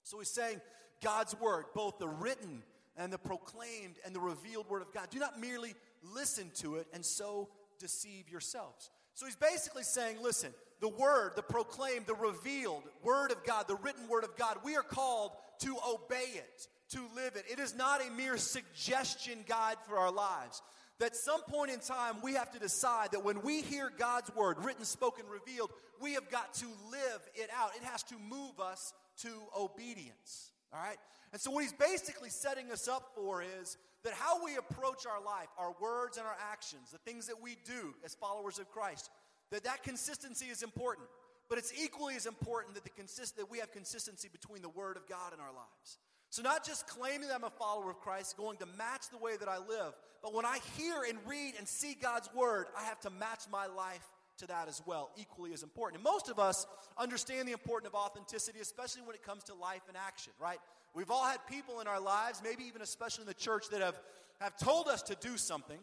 So 0.04 0.18
he's 0.18 0.28
saying 0.28 0.60
God's 1.02 1.38
word, 1.38 1.66
both 1.74 1.98
the 1.98 2.08
written 2.08 2.62
and 2.96 3.12
the 3.12 3.18
proclaimed 3.18 3.96
and 4.06 4.14
the 4.14 4.20
revealed 4.20 4.70
word 4.70 4.80
of 4.80 4.92
God. 4.92 5.08
Do 5.10 5.18
not 5.18 5.38
merely 5.38 5.74
listen 6.14 6.50
to 6.56 6.76
it 6.76 6.86
and 6.94 7.04
so 7.04 7.50
deceive 7.78 8.30
yourselves. 8.30 8.90
So 9.14 9.26
he's 9.26 9.36
basically 9.36 9.82
saying, 9.82 10.16
listen, 10.22 10.54
the 10.82 10.88
word, 10.88 11.32
the 11.36 11.42
proclaimed, 11.42 12.06
the 12.06 12.14
revealed 12.14 12.82
word 13.02 13.30
of 13.30 13.42
God, 13.44 13.68
the 13.68 13.76
written 13.76 14.06
word 14.08 14.24
of 14.24 14.36
God, 14.36 14.58
we 14.64 14.76
are 14.76 14.82
called 14.82 15.30
to 15.60 15.76
obey 15.88 16.26
it, 16.34 16.68
to 16.90 17.00
live 17.14 17.36
it. 17.36 17.44
It 17.50 17.58
is 17.58 17.74
not 17.74 18.06
a 18.06 18.10
mere 18.10 18.36
suggestion 18.36 19.38
guide 19.48 19.76
for 19.88 19.96
our 19.96 20.12
lives 20.12 20.60
that 20.98 21.16
some 21.16 21.42
point 21.42 21.70
in 21.70 21.80
time 21.80 22.16
we 22.22 22.34
have 22.34 22.52
to 22.52 22.58
decide 22.58 23.12
that 23.12 23.24
when 23.24 23.42
we 23.42 23.62
hear 23.62 23.90
God's 23.98 24.34
word, 24.36 24.64
written, 24.64 24.84
spoken, 24.84 25.24
revealed, 25.28 25.72
we 26.00 26.14
have 26.14 26.30
got 26.30 26.54
to 26.54 26.66
live 26.90 27.20
it 27.34 27.48
out. 27.56 27.70
It 27.76 27.82
has 27.82 28.02
to 28.04 28.14
move 28.28 28.60
us 28.60 28.92
to 29.22 29.28
obedience. 29.58 30.52
All 30.72 30.80
right? 30.80 30.98
And 31.32 31.40
so, 31.40 31.50
what 31.50 31.62
he's 31.62 31.72
basically 31.72 32.30
setting 32.30 32.70
us 32.70 32.88
up 32.88 33.12
for 33.14 33.42
is 33.42 33.78
that 34.04 34.12
how 34.12 34.44
we 34.44 34.56
approach 34.56 35.06
our 35.06 35.22
life, 35.24 35.48
our 35.58 35.74
words 35.80 36.18
and 36.18 36.26
our 36.26 36.36
actions, 36.52 36.90
the 36.92 36.98
things 36.98 37.26
that 37.26 37.40
we 37.42 37.56
do 37.64 37.94
as 38.04 38.14
followers 38.14 38.58
of 38.58 38.70
Christ, 38.70 39.10
that 39.52 39.64
that 39.64 39.82
consistency 39.82 40.46
is 40.46 40.62
important. 40.62 41.08
But 41.48 41.58
it's 41.58 41.72
equally 41.78 42.16
as 42.16 42.26
important 42.26 42.74
that, 42.74 42.84
the 42.84 42.90
consist- 42.90 43.36
that 43.36 43.50
we 43.50 43.58
have 43.58 43.72
consistency 43.72 44.28
between 44.30 44.62
the 44.62 44.68
Word 44.68 44.96
of 44.96 45.06
God 45.06 45.32
in 45.34 45.40
our 45.40 45.52
lives. 45.52 45.98
So, 46.30 46.40
not 46.40 46.64
just 46.64 46.86
claiming 46.86 47.28
that 47.28 47.34
I'm 47.34 47.44
a 47.44 47.50
follower 47.50 47.90
of 47.90 48.00
Christ, 48.00 48.38
going 48.38 48.56
to 48.58 48.66
match 48.78 49.10
the 49.10 49.18
way 49.18 49.36
that 49.36 49.48
I 49.48 49.58
live, 49.58 49.92
but 50.22 50.32
when 50.32 50.46
I 50.46 50.60
hear 50.78 51.02
and 51.06 51.18
read 51.26 51.54
and 51.58 51.68
see 51.68 51.94
God's 51.94 52.30
word, 52.34 52.68
I 52.74 52.84
have 52.84 52.98
to 53.00 53.10
match 53.10 53.42
my 53.50 53.66
life 53.66 54.08
to 54.38 54.46
that 54.46 54.66
as 54.66 54.80
well, 54.86 55.10
equally 55.16 55.52
as 55.52 55.62
important. 55.62 55.96
And 55.96 56.04
most 56.04 56.30
of 56.30 56.38
us 56.38 56.66
understand 56.96 57.46
the 57.46 57.52
importance 57.52 57.88
of 57.88 57.94
authenticity, 57.94 58.60
especially 58.60 59.02
when 59.02 59.14
it 59.14 59.22
comes 59.22 59.44
to 59.44 59.54
life 59.54 59.82
and 59.88 59.96
action, 59.96 60.32
right? 60.40 60.58
We've 60.94 61.10
all 61.10 61.24
had 61.24 61.46
people 61.46 61.80
in 61.80 61.86
our 61.86 62.00
lives, 62.00 62.40
maybe 62.42 62.64
even 62.64 62.80
especially 62.80 63.22
in 63.22 63.28
the 63.28 63.34
church, 63.34 63.68
that 63.70 63.82
have, 63.82 64.00
have 64.40 64.56
told 64.56 64.88
us 64.88 65.02
to 65.02 65.16
do 65.16 65.36
something 65.36 65.78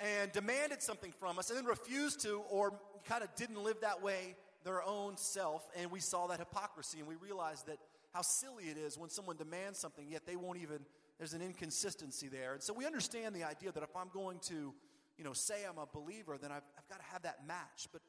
and 0.00 0.30
demanded 0.32 0.82
something 0.82 1.12
from 1.18 1.38
us 1.38 1.50
and 1.50 1.58
then 1.58 1.66
refused 1.66 2.20
to 2.20 2.42
or 2.50 2.72
kind 3.06 3.22
of 3.22 3.34
didn't 3.34 3.62
live 3.62 3.80
that 3.80 4.02
way 4.02 4.36
their 4.64 4.82
own 4.82 5.16
self. 5.16 5.66
And 5.76 5.90
we 5.90 6.00
saw 6.00 6.26
that 6.26 6.38
hypocrisy 6.38 6.98
and 6.98 7.08
we 7.08 7.14
realized 7.14 7.66
that 7.66 7.78
how 8.12 8.22
silly 8.22 8.64
it 8.64 8.76
is 8.76 8.98
when 8.98 9.10
someone 9.10 9.36
demands 9.36 9.78
something, 9.78 10.06
yet 10.10 10.26
they 10.26 10.36
won't 10.36 10.58
even, 10.58 10.80
there's 11.18 11.34
an 11.34 11.42
inconsistency 11.42 12.28
there. 12.28 12.54
And 12.54 12.62
so 12.62 12.72
we 12.72 12.86
understand 12.86 13.34
the 13.34 13.44
idea 13.44 13.72
that 13.72 13.82
if 13.82 13.94
I'm 13.96 14.08
going 14.12 14.38
to, 14.48 14.74
you 15.16 15.24
know, 15.24 15.32
say 15.32 15.64
I'm 15.68 15.78
a 15.78 15.86
believer, 15.86 16.36
then 16.40 16.50
I've, 16.50 16.64
I've 16.76 16.88
got 16.88 16.98
to 16.98 17.06
have 17.12 17.22
that 17.22 17.46
match. 17.46 17.88
But 17.92 18.02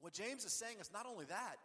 what 0.00 0.12
James 0.12 0.44
is 0.44 0.52
saying 0.52 0.76
is 0.80 0.90
not 0.92 1.06
only 1.06 1.26
that, 1.26 1.56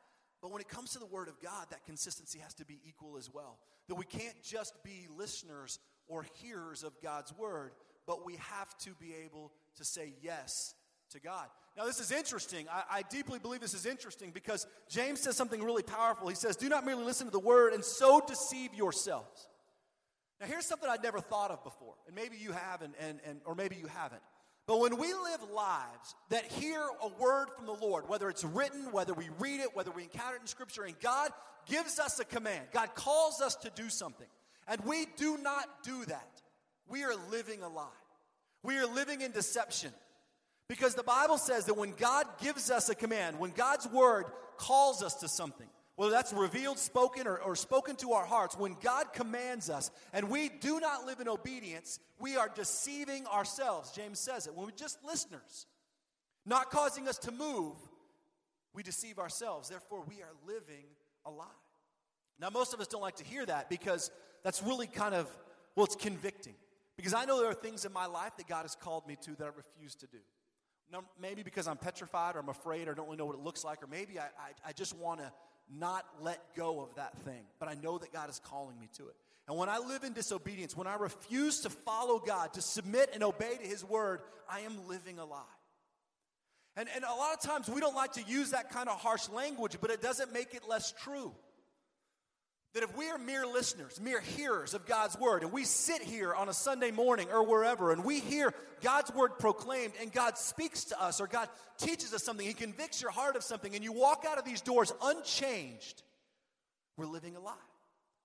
but 0.42 0.52
when 0.52 0.62
it 0.62 0.68
comes 0.68 0.92
to 0.92 1.00
the 1.00 1.06
Word 1.06 1.28
of 1.28 1.40
God, 1.42 1.68
that 1.70 1.86
consistency 1.86 2.40
has 2.40 2.54
to 2.56 2.66
be 2.66 2.80
equal 2.88 3.18
as 3.18 3.34
well. 3.34 3.58
That 3.88 3.96
we 3.96 4.06
can't 4.06 4.42
just 4.44 4.84
be 4.84 5.08
listeners 5.16 5.80
or 6.08 6.26
hearers 6.36 6.84
of 6.84 6.94
God's 7.02 7.34
Word, 7.34 7.72
but 8.08 8.26
we 8.26 8.36
have 8.36 8.78
to 8.80 8.92
be 9.00 9.14
able 9.26 9.52
to 9.78 9.86
say 9.86 10.14
yes 10.22 10.76
to 11.12 11.20
God. 11.20 11.48
Now, 11.78 11.86
this 11.86 12.00
is 12.00 12.12
interesting. 12.12 12.68
I, 12.72 13.00
I, 13.00 13.02
deeply 13.02 13.38
believe 13.38 13.60
this 13.60 13.74
is 13.74 13.86
interesting 13.86 14.32
because 14.32 14.66
James 14.90 15.20
says 15.20 15.36
something 15.36 15.62
really 15.62 15.84
powerful. 15.84 16.30
He 16.30 16.36
says, 16.36 16.56
Do 16.56 16.70
not 16.70 16.86
merely 16.86 17.04
listen 17.04 17.28
to 17.28 17.32
the 17.32 17.40
word 17.40 17.74
and 17.74 17.84
so 17.84 18.22
deceive 18.26 18.74
yourselves. 18.74 19.48
Now, 20.40 20.48
here's 20.48 20.66
something 20.66 20.90
I'd 20.90 21.04
never 21.04 21.20
thought 21.20 21.52
of 21.52 21.64
before, 21.64 21.96
and 22.08 22.16
maybe 22.16 22.38
you 22.38 22.52
have, 22.52 22.82
and, 22.82 22.94
and, 23.00 23.20
and, 23.26 23.42
or 23.46 23.56
maybe 23.56 23.76
you 23.76 23.88
haven't. 23.88 24.22
But 24.68 24.80
when 24.80 24.98
we 24.98 25.14
live 25.14 25.50
lives 25.54 26.16
that 26.30 26.46
hear 26.46 26.82
a 27.02 27.08
word 27.22 27.48
from 27.56 27.66
the 27.68 27.74
Lord, 27.74 28.10
whether 28.10 28.30
it's 28.30 28.44
written, 28.44 28.92
whether 28.92 29.14
we 29.14 29.30
read 29.40 29.62
it, 29.62 29.76
whether 29.76 29.92
we 29.92 30.04
encounter 30.04 30.36
it 30.36 30.42
in 30.42 30.48
Scripture, 30.48 30.84
and 30.84 31.00
God 31.00 31.30
gives 31.68 32.00
us 32.00 32.20
a 32.20 32.26
command, 32.26 32.66
God 32.74 32.96
calls 32.96 33.42
us 33.42 33.56
to 33.58 33.70
do 33.76 33.90
something, 33.90 34.28
and 34.68 34.82
we 34.82 35.06
do 35.18 35.38
not 35.38 35.84
do 35.84 36.04
that, 36.06 36.42
we 36.90 37.04
are 37.04 37.16
living 37.32 37.62
a 37.62 37.70
lie. 37.70 37.88
We 38.64 38.78
are 38.78 38.86
living 38.88 39.22
in 39.22 39.32
deception. 39.32 39.92
Because 40.68 40.96
the 40.96 41.04
Bible 41.04 41.38
says 41.38 41.66
that 41.66 41.78
when 41.78 41.92
God 41.92 42.26
gives 42.42 42.72
us 42.72 42.90
a 42.90 42.96
command, 42.96 43.40
when 43.40 43.52
God's 43.52 43.88
word 43.88 44.26
calls 44.58 45.04
us 45.04 45.16
to 45.16 45.28
something, 45.28 45.68
whether 45.96 46.12
that's 46.12 46.34
revealed, 46.34 46.80
spoken, 46.80 47.28
or, 47.28 47.38
or, 47.38 47.56
spoken 47.56 47.96
to 47.98 48.14
our 48.14 48.26
hearts, 48.26 48.58
when 48.58 48.76
God 48.84 49.14
commands 49.14 49.70
us 49.70 49.92
and 50.12 50.30
we 50.30 50.50
do 50.50 50.80
not 50.80 51.06
live 51.06 51.22
in 51.22 51.30
obedience, 51.30 52.00
we 52.20 52.36
are 52.36 52.50
deceiving 52.54 53.26
ourselves. 53.28 53.92
James 53.92 54.20
says 54.20 54.48
it. 54.48 54.56
When 54.56 54.66
we're 54.66 54.72
just 54.72 54.98
listeners, 55.06 55.68
not 56.46 56.70
causing 56.70 57.08
us 57.08 57.18
to 57.20 57.32
move, 57.32 57.76
we 58.74 58.84
deceive 58.84 59.20
ourselves. 59.20 59.70
Therefore, 59.70 60.04
we 60.08 60.22
are 60.22 60.34
living 60.46 60.86
a 61.26 61.32
lie. 61.32 61.46
Now, 62.40 62.50
most 62.50 62.74
of 62.74 62.82
us 62.82 62.88
don't 62.88 63.02
like 63.02 63.16
to 63.18 63.24
hear 63.24 63.46
that 63.46 63.70
because 63.70 64.12
that's 64.44 64.62
really 64.62 64.88
kind 64.88 65.16
of, 65.16 65.30
well, 65.76 65.86
it's 65.86 65.96
convicting. 65.96 66.56
Because 66.98 67.14
I 67.14 67.26
know 67.26 67.40
there 67.40 67.50
are 67.50 67.54
things 67.54 67.86
in 67.86 67.92
my 67.92 68.06
life 68.06 68.38
that 68.38 68.48
God 68.48 68.64
has 68.64 68.76
called 68.76 69.08
me 69.08 69.18
to 69.24 69.36
that 69.36 69.46
I 69.46 69.52
refuse 69.56 69.96
to 69.96 70.08
do. 70.08 70.20
Maybe 71.20 71.44
because 71.44 71.68
I'm 71.68 71.78
petrified 71.78 72.36
or 72.36 72.40
I'm 72.40 72.50
afraid 72.50 72.88
or 72.88 72.94
don't 72.94 73.08
really 73.08 73.18
know 73.18 73.26
what 73.26 73.36
it 73.36 73.42
looks 73.42 73.64
like, 73.64 73.84
or 73.84 73.88
maybe 73.88 74.18
I, 74.20 74.26
I, 74.26 74.70
I 74.70 74.72
just 74.72 74.96
want 74.96 75.20
to 75.20 75.32
not 75.70 76.06
let 76.22 76.40
go 76.56 76.80
of 76.80 76.96
that 76.96 77.18
thing. 77.20 77.44
But 77.60 77.70
I 77.70 77.74
know 77.74 77.98
that 77.98 78.14
God 78.14 78.30
is 78.30 78.40
calling 78.46 78.80
me 78.80 78.88
to 78.98 79.08
it. 79.08 79.16
And 79.48 79.58
when 79.58 79.68
I 79.70 79.78
live 79.78 80.04
in 80.04 80.14
disobedience, 80.14 80.76
when 80.76 80.88
I 80.88 80.96
refuse 80.96 81.62
to 81.62 81.70
follow 81.70 82.20
God, 82.20 82.54
to 82.54 82.62
submit 82.62 83.10
and 83.14 83.24
obey 83.24 83.58
to 83.62 83.68
His 83.68 83.84
word, 83.84 84.22
I 84.50 84.62
am 84.62 84.88
living 84.88 85.20
a 85.20 85.26
lie. 85.26 85.42
And, 86.78 86.90
and 86.96 87.04
a 87.04 87.14
lot 87.14 87.34
of 87.34 87.42
times 87.42 87.70
we 87.70 87.80
don't 87.80 87.96
like 87.96 88.14
to 88.14 88.24
use 88.24 88.52
that 88.52 88.70
kind 88.70 88.90
of 88.90 89.00
harsh 89.00 89.30
language, 89.30 89.78
but 89.80 89.92
it 89.92 90.02
doesn't 90.02 90.34
make 90.34 90.54
it 90.54 90.68
less 90.68 90.94
true. 91.04 91.34
That 92.76 92.84
if 92.84 92.96
we 92.96 93.10
are 93.10 93.18
mere 93.18 93.48
listeners, 93.48 94.00
mere 94.02 94.20
hearers 94.20 94.74
of 94.74 94.86
God's 94.86 95.18
word, 95.18 95.44
and 95.44 95.52
we 95.52 95.64
sit 95.64 96.02
here 96.02 96.34
on 96.34 96.50
a 96.50 96.54
Sunday 96.54 96.92
morning 96.92 97.30
or 97.32 97.44
wherever, 97.44 97.92
and 97.92 98.04
we 98.04 98.20
hear 98.20 98.54
God's 98.84 99.12
word 99.14 99.40
proclaimed, 99.40 99.94
and 100.02 100.12
God 100.12 100.38
speaks 100.38 100.84
to 100.86 101.02
us, 101.02 101.20
or 101.20 101.28
God 101.28 101.50
teaches 101.78 102.14
us 102.14 102.22
something, 102.22 102.46
He 102.46 102.54
convicts 102.54 103.02
your 103.02 103.12
heart 103.12 103.36
of 103.38 103.44
something, 103.44 103.74
and 103.74 103.84
you 103.84 103.94
walk 103.94 104.26
out 104.30 104.38
of 104.38 104.46
these 104.46 104.62
doors 104.62 104.94
unchanged, 105.02 106.04
we're 106.98 107.08
living 107.08 107.36
a 107.36 107.40
lie. 107.40 107.54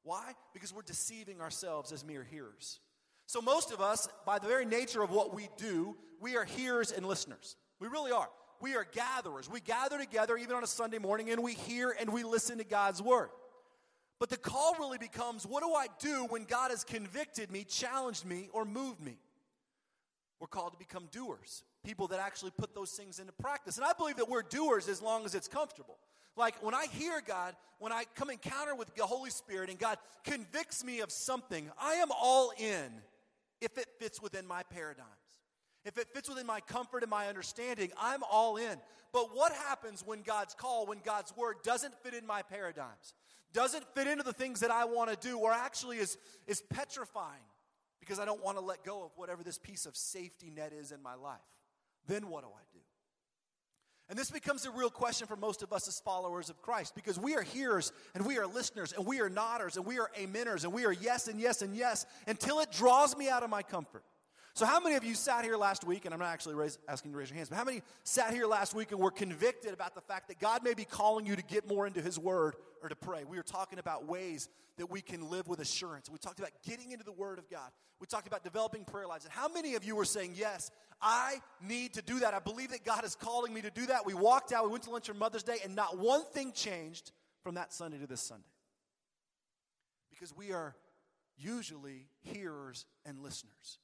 Why? 0.03 0.33
Because 0.53 0.75
we're 0.75 0.83
deceiving 0.83 1.41
ourselves 1.41 1.93
as 1.93 2.05
mere 2.05 2.25
hearers. 2.25 2.81
So, 3.27 3.41
most 3.41 3.71
of 3.71 3.81
us, 3.81 4.09
by 4.27 4.41
the 4.41 4.49
very 4.49 4.65
nature 4.65 5.03
of 5.03 5.11
what 5.11 5.33
we 5.33 5.49
do, 5.57 5.97
we 6.21 6.37
are 6.37 6.45
hearers 6.45 6.91
and 6.91 7.07
listeners. 7.07 7.57
We 7.79 7.87
really 7.87 8.11
are. 8.11 8.29
We 8.61 8.75
are 8.75 8.85
gatherers. 8.93 9.49
We 9.49 9.61
gather 9.61 9.99
together 9.99 10.37
even 10.37 10.57
on 10.57 10.65
a 10.65 10.67
Sunday 10.67 10.99
morning 10.99 11.31
and 11.31 11.43
we 11.43 11.55
hear 11.55 11.95
and 11.99 12.13
we 12.13 12.25
listen 12.25 12.59
to 12.59 12.65
God's 12.65 13.01
word. 13.01 13.31
But 14.21 14.29
the 14.29 14.37
call 14.37 14.77
really 14.79 14.99
becomes 14.99 15.47
what 15.47 15.63
do 15.65 15.73
I 15.73 15.87
do 15.99 16.27
when 16.29 16.45
God 16.45 16.71
has 16.71 16.85
convicted 16.85 17.51
me, 17.51 17.65
challenged 17.65 18.27
me, 18.27 18.51
or 18.53 18.67
moved 18.67 19.01
me? 19.01 19.17
We're 20.39 20.47
called 20.47 20.73
to 20.73 20.79
become 20.79 21.09
doers, 21.11 21.65
people 21.85 22.07
that 22.09 22.21
actually 22.21 22.53
put 22.53 22.75
those 22.75 22.91
things 22.93 23.19
into 23.19 23.33
practice. 23.33 23.79
And 23.79 23.85
I 23.85 23.95
believe 23.95 24.17
that 24.17 24.29
we're 24.29 24.43
doers 24.43 24.89
as 24.89 25.01
long 25.03 25.25
as 25.25 25.35
it's 25.35 25.49
comfortable. 25.49 25.97
Like 26.37 26.63
when 26.63 26.75
I 26.75 26.87
hear 26.87 27.23
God, 27.27 27.57
when 27.79 27.93
I 27.93 28.05
come 28.15 28.31
encounter 28.31 28.75
with 28.75 28.95
the 28.95 29.05
Holy 29.05 29.31
Spirit 29.31 29.71
and 29.71 29.79
God 29.79 29.99
convicts 30.25 30.85
me 30.85 31.01
of 31.01 31.11
something, 31.11 31.71
I 31.81 31.95
am 31.95 32.09
all 32.13 32.53
in 32.59 32.93
if 33.63 33.77
it 33.79 33.87
fits 33.99 34.23
within 34.23 34.47
my 34.47 34.63
paradigms. 34.65 35.09
If 35.85 35.97
it 35.97 36.09
fits 36.13 36.29
within 36.29 36.47
my 36.47 36.61
comfort 36.61 37.03
and 37.03 37.11
my 37.11 37.29
understanding, 37.29 37.91
I'm 37.99 38.23
all 38.31 38.59
in. 38.59 38.79
But 39.13 39.35
what 39.35 39.53
happens 39.53 40.05
when 40.07 40.21
God's 40.21 40.55
call, 40.55 40.87
when 40.87 41.01
God's 41.03 41.35
word 41.37 41.57
doesn't 41.63 41.95
fit 42.03 42.13
in 42.13 42.27
my 42.27 42.43
paradigms? 42.43 43.15
Doesn't 43.53 43.85
fit 43.95 44.07
into 44.07 44.23
the 44.23 44.33
things 44.33 44.61
that 44.61 44.71
I 44.71 44.85
want 44.85 45.11
to 45.11 45.29
do, 45.29 45.39
or 45.39 45.53
actually 45.53 45.99
is, 45.99 46.19
is 46.47 46.63
petrifying 46.63 47.43
because 48.01 48.19
I 48.19 48.25
don't 48.25 48.43
want 48.43 48.57
to 48.57 48.65
let 48.65 48.85
go 48.85 49.05
of 49.05 49.11
whatever 49.17 49.43
this 49.43 49.59
piece 49.59 49.87
of 49.87 49.97
safety 49.97 50.51
net 50.55 50.73
is 50.73 50.93
in 50.93 51.03
my 51.03 51.15
life, 51.15 51.39
then 52.07 52.29
what 52.29 52.43
do 52.43 52.49
I 52.49 52.63
do? 52.73 52.81
And 54.09 54.19
this 54.19 54.31
becomes 54.31 54.67
a 54.67 54.73
real 54.73 54.91
question 54.91 55.29
for 55.29 55.37
most 55.37 55.63
of 55.63 55.73
us 55.73 55.87
as 55.87 56.01
followers 56.01 56.51
of 56.51 56.61
Christ 56.61 56.97
because 56.97 57.17
we 57.17 57.37
are 57.37 57.43
hearers 57.43 57.93
and 58.17 58.27
we 58.27 58.39
are 58.39 58.47
listeners 58.47 58.93
and 58.93 59.07
we 59.07 59.21
are 59.21 59.31
nodders 59.31 59.77
and 59.77 59.87
we 59.87 60.01
are 60.01 60.11
ameners 60.19 60.65
and 60.65 60.73
we 60.73 60.85
are 60.85 60.93
yes 60.93 61.29
and 61.29 61.41
yes 61.41 61.63
and 61.63 61.77
yes 61.77 62.07
until 62.27 62.59
it 62.59 62.73
draws 62.73 63.17
me 63.17 63.29
out 63.29 63.45
of 63.45 63.51
my 63.51 63.63
comfort. 63.63 64.03
So, 64.55 64.67
how 64.67 64.81
many 64.81 64.97
of 64.97 65.05
you 65.05 65.15
sat 65.15 65.45
here 65.45 65.57
last 65.57 65.85
week, 65.85 66.05
and 66.05 66.13
I'm 66.13 66.21
not 66.21 66.29
actually 66.29 66.57
raise, 66.57 66.79
asking 66.89 67.11
you 67.11 67.15
to 67.15 67.19
raise 67.19 67.31
your 67.31 67.37
hands, 67.37 67.49
but 67.49 67.57
how 67.57 67.65
many 67.65 67.83
sat 68.03 68.33
here 68.33 68.47
last 68.47 68.75
week 68.75 68.91
and 68.91 69.01
were 69.01 69.11
convicted 69.11 69.73
about 69.73 69.95
the 69.95 70.01
fact 70.01 70.29
that 70.29 70.41
God 70.41 70.65
may 70.65 70.75
be 70.75 70.85
calling 70.85 71.25
you 71.25 71.37
to 71.37 71.43
get 71.43 71.69
more 71.69 71.87
into 71.87 72.01
His 72.01 72.19
Word 72.19 72.57
or 72.83 72.89
to 72.89 72.97
pray? 72.97 73.25
We 73.25 73.37
were 73.37 73.45
talking 73.45 73.79
about 73.79 74.07
ways 74.07 74.49
that 74.77 74.91
we 74.91 75.03
can 75.03 75.31
live 75.31 75.47
with 75.47 75.61
assurance. 75.61 76.11
We 76.11 76.19
talked 76.19 76.41
about 76.41 76.51
getting 76.67 76.91
into 76.91 77.05
the 77.05 77.13
Word 77.13 77.39
of 77.39 77.49
God. 77.49 77.71
We 78.01 78.07
talked 78.07 78.27
about 78.27 78.43
developing 78.43 78.85
prayer 78.85 79.07
lives. 79.07 79.25
And 79.25 79.33
how 79.33 79.49
many 79.49 79.75
of 79.77 79.85
you 79.85 79.95
were 79.95 80.05
saying, 80.05 80.33
Yes, 80.35 80.71
I 81.01 81.41
need 81.63 81.95
to 81.95 82.03
do 82.03 82.19
that? 82.21 82.35
I 82.35 82.41
believe 82.41 82.71
that 82.71 82.85
God 82.85 83.05
is 83.05 83.15
calling 83.15 83.55
me 83.55 83.63
to 83.63 83.71
do 83.71 83.87
that. 83.87 84.05
We 84.05 84.15
walked 84.15 84.53
out, 84.53 84.65
we 84.65 84.73
went 84.73 84.85
to 84.85 84.91
lunch 84.91 85.09
on 85.09 85.19
Mother's 85.19 85.45
Day, 85.45 85.59
and 85.63 85.77
not 85.77 85.99
one 85.99 86.25
thing 86.25 86.53
changed 86.53 87.13
from 87.43 87.55
that 87.55 87.73
Sunday 87.73 87.99
to 87.99 88.07
this 88.07 88.21
Sunday. 88.21 88.45
Because 90.11 90.37
we 90.37 90.53
are 90.53 90.75
usually 91.39 92.09
hearers 92.23 92.85
and 93.07 93.21
listeners. 93.21 93.79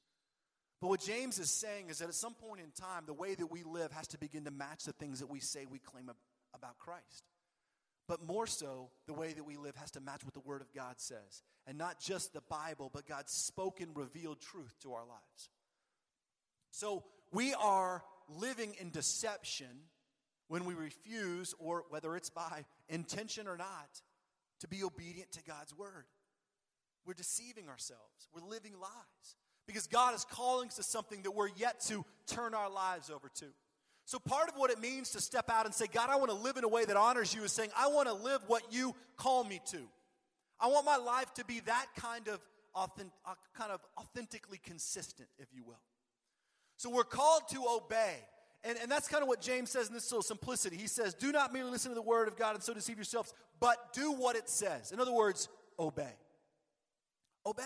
But 0.79 0.89
what 0.89 0.99
James 0.99 1.39
is 1.39 1.49
saying 1.49 1.89
is 1.89 1.99
that 1.99 2.07
at 2.07 2.13
some 2.13 2.35
point 2.35 2.61
in 2.61 2.71
time, 2.71 3.03
the 3.07 3.13
way 3.13 3.33
that 3.33 3.47
we 3.47 3.63
live 3.63 3.91
has 3.93 4.07
to 4.09 4.17
begin 4.17 4.45
to 4.45 4.51
match 4.51 4.83
the 4.83 4.93
things 4.93 5.19
that 5.19 5.29
we 5.29 5.39
say 5.39 5.65
we 5.65 5.79
claim 5.79 6.11
about 6.53 6.77
Christ. 6.77 7.23
But 8.07 8.23
more 8.23 8.47
so, 8.47 8.89
the 9.05 9.13
way 9.13 9.33
that 9.33 9.43
we 9.43 9.57
live 9.57 9.75
has 9.75 9.91
to 9.91 9.99
match 9.99 10.23
what 10.23 10.33
the 10.33 10.39
Word 10.39 10.61
of 10.61 10.73
God 10.73 10.95
says. 10.97 11.43
And 11.65 11.77
not 11.77 11.99
just 11.99 12.31
the 12.31 12.43
Bible, 12.47 12.91
but 12.93 13.07
God's 13.07 13.33
spoken, 13.33 13.89
revealed 13.93 14.39
truth 14.39 14.73
to 14.83 14.93
our 14.93 15.05
lives. 15.05 15.49
So 16.71 17.03
we 17.33 17.53
are 17.55 18.03
living 18.29 18.75
in 18.79 18.91
deception 18.91 19.67
when 20.47 20.63
we 20.63 20.75
refuse, 20.75 21.53
or 21.59 21.83
whether 21.89 22.15
it's 22.15 22.29
by 22.29 22.65
intention 22.87 23.47
or 23.47 23.57
not, 23.57 24.01
to 24.61 24.67
be 24.67 24.83
obedient 24.83 25.31
to 25.33 25.43
God's 25.43 25.75
Word. 25.75 26.05
We're 27.05 27.13
deceiving 27.13 27.67
ourselves, 27.67 28.29
we're 28.33 28.47
living 28.47 28.73
lies 28.79 29.35
because 29.67 29.85
God 29.87 30.15
is 30.15 30.25
calling 30.25 30.69
us 30.69 30.77
to 30.77 30.83
something 30.83 31.21
that 31.23 31.31
we're 31.31 31.49
yet 31.57 31.79
to 31.81 32.05
turn 32.25 32.53
our 32.53 32.69
lives 32.69 33.09
over 33.09 33.29
to. 33.35 33.45
So, 34.05 34.19
part 34.19 34.47
of 34.47 34.55
what 34.55 34.71
it 34.71 34.79
means 34.79 35.11
to 35.11 35.21
step 35.21 35.49
out 35.49 35.65
and 35.65 35.75
say, 35.75 35.85
God, 35.91 36.09
I 36.09 36.15
want 36.15 36.31
to 36.31 36.37
live 36.37 36.55
in 36.55 36.63
a 36.63 36.69
way 36.69 36.85
that 36.85 36.95
honors 36.95 37.35
you 37.35 37.43
is 37.43 37.51
saying, 37.51 37.71
I 37.77 37.87
want 37.89 38.07
to 38.07 38.13
live 38.13 38.41
what 38.47 38.71
you 38.71 38.95
call 39.17 39.43
me 39.43 39.59
to. 39.71 39.79
I 40.61 40.67
want 40.67 40.85
my 40.85 40.95
life 40.95 41.33
to 41.33 41.45
be 41.45 41.59
that 41.65 41.87
kind 41.97 42.29
of, 42.29 42.39
authentic, 42.73 43.11
uh, 43.25 43.33
kind 43.57 43.71
of 43.71 43.81
authentically 43.99 44.59
consistent, 44.63 45.27
if 45.37 45.49
you 45.53 45.63
will. 45.65 45.81
So, 46.77 46.89
we're 46.89 47.03
called 47.03 47.49
to 47.49 47.65
obey. 47.69 48.15
And, 48.63 48.77
and 48.81 48.89
that's 48.89 49.09
kind 49.09 49.21
of 49.21 49.27
what 49.27 49.41
James 49.41 49.71
says 49.71 49.89
in 49.89 49.93
this 49.93 50.09
little 50.09 50.23
simplicity. 50.23 50.77
He 50.77 50.87
says, 50.87 51.13
Do 51.13 51.33
not 51.33 51.51
merely 51.51 51.71
listen 51.71 51.91
to 51.91 51.95
the 51.95 52.01
word 52.01 52.29
of 52.29 52.37
God 52.37 52.55
and 52.55 52.63
so 52.63 52.73
deceive 52.73 52.95
yourselves, 52.95 53.33
but 53.59 53.91
do 53.91 54.13
what 54.13 54.37
it 54.37 54.47
says. 54.47 54.93
In 54.93 55.01
other 55.01 55.13
words, 55.13 55.49
obey. 55.77 56.15
Obey. 57.45 57.63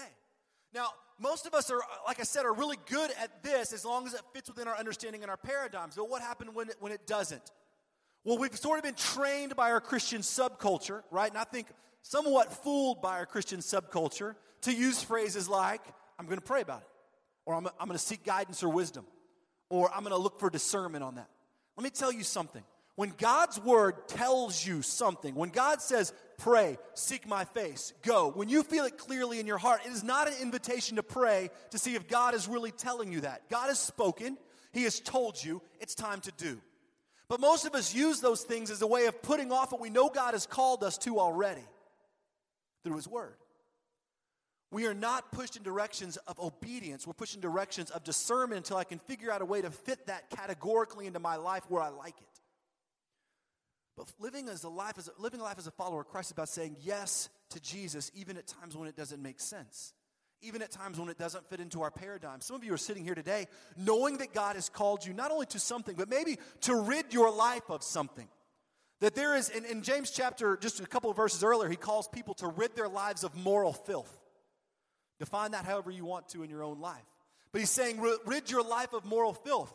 Now, 0.73 0.89
most 1.21 1.45
of 1.45 1.53
us 1.53 1.69
are, 1.69 1.81
like 2.07 2.19
I 2.19 2.23
said, 2.23 2.45
are 2.45 2.53
really 2.53 2.77
good 2.89 3.11
at 3.21 3.43
this 3.43 3.73
as 3.73 3.85
long 3.85 4.07
as 4.07 4.13
it 4.13 4.21
fits 4.33 4.49
within 4.49 4.67
our 4.67 4.75
understanding 4.75 5.21
and 5.21 5.29
our 5.29 5.37
paradigms. 5.37 5.95
But 5.95 6.09
what 6.09 6.21
happens 6.21 6.51
when 6.53 6.69
it, 6.69 6.75
when 6.79 6.91
it 6.91 7.05
doesn't? 7.05 7.51
Well, 8.23 8.37
we've 8.37 8.55
sort 8.55 8.77
of 8.77 8.83
been 8.83 8.95
trained 8.95 9.55
by 9.55 9.71
our 9.71 9.81
Christian 9.81 10.21
subculture, 10.21 11.03
right? 11.11 11.29
And 11.29 11.37
I 11.37 11.43
think 11.43 11.67
somewhat 12.01 12.51
fooled 12.51 13.01
by 13.01 13.17
our 13.17 13.25
Christian 13.25 13.59
subculture 13.59 14.35
to 14.61 14.73
use 14.73 15.01
phrases 15.01 15.47
like, 15.49 15.81
I'm 16.19 16.25
going 16.25 16.39
to 16.39 16.45
pray 16.45 16.61
about 16.61 16.81
it, 16.81 16.87
or 17.45 17.55
I'm, 17.55 17.67
I'm 17.79 17.87
going 17.87 17.97
to 17.97 18.03
seek 18.03 18.23
guidance 18.23 18.63
or 18.63 18.69
wisdom, 18.69 19.05
or 19.69 19.91
I'm 19.93 20.01
going 20.01 20.11
to 20.11 20.21
look 20.21 20.39
for 20.39 20.49
discernment 20.49 21.03
on 21.03 21.15
that. 21.15 21.29
Let 21.77 21.83
me 21.83 21.89
tell 21.89 22.11
you 22.11 22.23
something. 22.23 22.63
When 22.95 23.13
God's 23.17 23.59
word 23.59 24.07
tells 24.07 24.65
you 24.65 24.81
something, 24.81 25.33
when 25.33 25.49
God 25.49 25.81
says, 25.81 26.13
pray, 26.37 26.77
seek 26.93 27.27
my 27.27 27.45
face, 27.45 27.93
go, 28.01 28.29
when 28.29 28.49
you 28.49 28.63
feel 28.63 28.85
it 28.85 28.97
clearly 28.97 29.39
in 29.39 29.47
your 29.47 29.57
heart, 29.57 29.81
it 29.85 29.91
is 29.91 30.03
not 30.03 30.27
an 30.27 30.33
invitation 30.41 30.97
to 30.97 31.03
pray 31.03 31.49
to 31.71 31.77
see 31.77 31.95
if 31.95 32.07
God 32.07 32.33
is 32.33 32.47
really 32.47 32.71
telling 32.71 33.11
you 33.11 33.21
that. 33.21 33.49
God 33.49 33.67
has 33.67 33.79
spoken, 33.79 34.37
He 34.73 34.83
has 34.83 34.99
told 34.99 35.41
you, 35.41 35.61
it's 35.79 35.95
time 35.95 36.19
to 36.21 36.31
do. 36.37 36.59
But 37.29 37.39
most 37.39 37.65
of 37.65 37.75
us 37.75 37.95
use 37.95 38.19
those 38.19 38.43
things 38.43 38.69
as 38.69 38.81
a 38.81 38.87
way 38.87 39.05
of 39.05 39.21
putting 39.21 39.53
off 39.53 39.71
what 39.71 39.79
we 39.79 39.89
know 39.89 40.09
God 40.09 40.33
has 40.33 40.45
called 40.45 40.83
us 40.83 40.97
to 40.99 41.17
already 41.17 41.63
through 42.83 42.97
His 42.97 43.07
Word. 43.07 43.35
We 44.69 44.85
are 44.85 44.93
not 44.93 45.31
pushed 45.31 45.57
in 45.57 45.63
directions 45.63 46.17
of 46.27 46.39
obedience. 46.39 47.05
We're 47.05 47.13
pushed 47.13 47.35
in 47.35 47.41
directions 47.41 47.89
of 47.89 48.03
discernment 48.03 48.57
until 48.57 48.77
I 48.77 48.85
can 48.85 48.99
figure 48.99 49.31
out 49.31 49.41
a 49.41 49.45
way 49.45 49.61
to 49.61 49.69
fit 49.69 50.07
that 50.07 50.29
categorically 50.29 51.07
into 51.07 51.19
my 51.19 51.35
life 51.35 51.63
where 51.69 51.81
I 51.81 51.89
like 51.89 52.15
it. 52.19 52.30
But 53.97 54.11
living 54.19 54.49
as 54.49 54.63
a 54.63 54.69
life 54.69 54.97
as 54.97 55.09
a, 55.09 55.21
living 55.21 55.39
a 55.39 55.43
life 55.43 55.57
as 55.57 55.67
a 55.67 55.71
follower 55.71 56.01
of 56.01 56.07
Christ 56.07 56.27
is 56.27 56.31
about 56.31 56.49
saying 56.49 56.77
yes 56.81 57.29
to 57.49 57.59
Jesus, 57.59 58.11
even 58.15 58.37
at 58.37 58.47
times 58.47 58.75
when 58.75 58.87
it 58.87 58.95
doesn't 58.95 59.21
make 59.21 59.39
sense 59.39 59.93
even 60.41 60.61
at 60.61 60.71
times 60.71 60.99
when 60.99 61.09
it 61.09 61.17
doesn't 61.17 61.47
fit 61.49 61.59
into 61.59 61.81
our 61.81 61.91
paradigm. 61.91 62.41
Some 62.41 62.55
of 62.55 62.63
you 62.63 62.73
are 62.73 62.77
sitting 62.77 63.03
here 63.03 63.15
today 63.15 63.47
knowing 63.77 64.17
that 64.17 64.33
God 64.33 64.55
has 64.55 64.69
called 64.69 65.05
you 65.05 65.13
not 65.13 65.31
only 65.31 65.45
to 65.47 65.59
something, 65.59 65.95
but 65.95 66.09
maybe 66.09 66.37
to 66.61 66.75
rid 66.75 67.13
your 67.13 67.31
life 67.31 67.69
of 67.69 67.83
something. 67.83 68.27
That 69.01 69.15
there 69.15 69.35
is, 69.35 69.49
in, 69.49 69.65
in 69.65 69.81
James 69.81 70.11
chapter, 70.11 70.57
just 70.57 70.79
a 70.79 70.85
couple 70.85 71.09
of 71.09 71.15
verses 71.15 71.43
earlier, 71.43 71.69
he 71.69 71.75
calls 71.75 72.07
people 72.07 72.33
to 72.35 72.47
rid 72.47 72.75
their 72.75 72.87
lives 72.87 73.23
of 73.23 73.35
moral 73.35 73.73
filth. 73.73 74.15
Define 75.19 75.51
that 75.51 75.65
however 75.65 75.91
you 75.91 76.05
want 76.05 76.29
to 76.29 76.43
in 76.43 76.49
your 76.49 76.63
own 76.63 76.79
life. 76.79 77.05
But 77.51 77.59
he's 77.59 77.69
saying, 77.69 78.01
rid 78.25 78.49
your 78.49 78.63
life 78.63 78.93
of 78.93 79.05
moral 79.05 79.33
filth. 79.33 79.73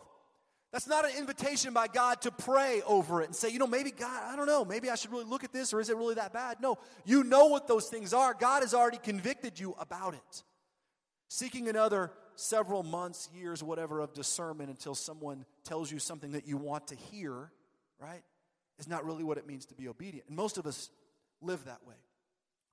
That's 0.73 0.87
not 0.87 1.05
an 1.05 1.13
invitation 1.17 1.73
by 1.73 1.87
God 1.87 2.21
to 2.23 2.31
pray 2.31 2.83
over 2.87 3.23
it 3.23 3.27
and 3.27 3.37
say, 3.37 3.51
you 3.51 3.59
know, 3.59 3.67
maybe 3.67 3.91
God, 3.91 4.23
I 4.25 4.37
don't 4.37 4.47
know, 4.47 4.65
maybe 4.65 4.91
I 4.91 4.95
should 4.97 5.13
really 5.13 5.25
look 5.25 5.45
at 5.45 5.53
this 5.53 5.73
or 5.73 5.81
is 5.81 5.89
it 5.89 5.97
really 5.97 6.17
that 6.17 6.33
bad? 6.33 6.61
No, 6.61 6.79
you 7.05 7.25
know 7.25 7.47
what 7.47 7.69
those 7.69 7.89
things 7.89 8.13
are. 8.13 8.35
God 8.35 8.63
has 8.63 8.75
already 8.75 8.99
convicted 8.99 9.59
you 9.59 9.75
about 9.79 10.15
it. 10.15 10.43
Seeking 11.29 11.69
another 11.69 12.13
several 12.35 12.83
months, 12.83 13.29
years, 13.35 13.63
whatever, 13.63 14.01
of 14.01 14.13
discernment 14.13 14.71
until 14.71 14.95
someone 14.95 15.45
tells 15.65 15.91
you 15.91 15.99
something 15.99 16.33
that 16.33 16.47
you 16.47 16.57
want 16.57 16.89
to 16.89 16.95
hear, 16.95 17.51
right, 17.99 18.23
is 18.79 18.89
not 18.89 19.05
really 19.05 19.25
what 19.25 19.39
it 19.39 19.47
means 19.47 19.67
to 19.67 19.75
be 19.75 19.89
obedient. 19.89 20.29
And 20.29 20.37
most 20.37 20.59
of 20.59 20.67
us 20.67 20.91
live 21.41 21.65
that 21.65 21.87
way. 21.87 21.95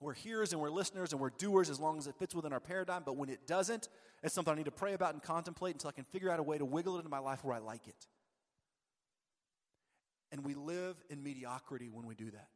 We're 0.03 0.13
hearers 0.13 0.51
and 0.51 0.61
we're 0.61 0.69
listeners 0.69 1.13
and 1.13 1.21
we're 1.21 1.29
doers 1.29 1.69
as 1.69 1.79
long 1.79 1.97
as 1.97 2.07
it 2.07 2.15
fits 2.19 2.35
within 2.35 2.51
our 2.51 2.59
paradigm, 2.59 3.03
but 3.05 3.15
when 3.15 3.29
it 3.29 3.47
doesn't, 3.47 3.87
it's 4.21 4.33
something 4.33 4.53
I 4.53 4.57
need 4.57 4.65
to 4.65 4.71
pray 4.71 4.93
about 4.93 5.13
and 5.13 5.23
contemplate 5.23 5.75
until 5.75 5.89
I 5.89 5.93
can 5.93 6.03
figure 6.03 6.29
out 6.29 6.39
a 6.39 6.43
way 6.43 6.57
to 6.57 6.65
wiggle 6.65 6.95
it 6.95 6.99
into 6.99 7.09
my 7.09 7.19
life 7.19 7.43
where 7.43 7.55
I 7.55 7.59
like 7.59 7.87
it. 7.87 8.07
And 10.31 10.43
we 10.43 10.55
live 10.55 10.97
in 11.09 11.23
mediocrity 11.23 11.89
when 11.89 12.05
we 12.05 12.15
do 12.15 12.29
that. 12.31 12.49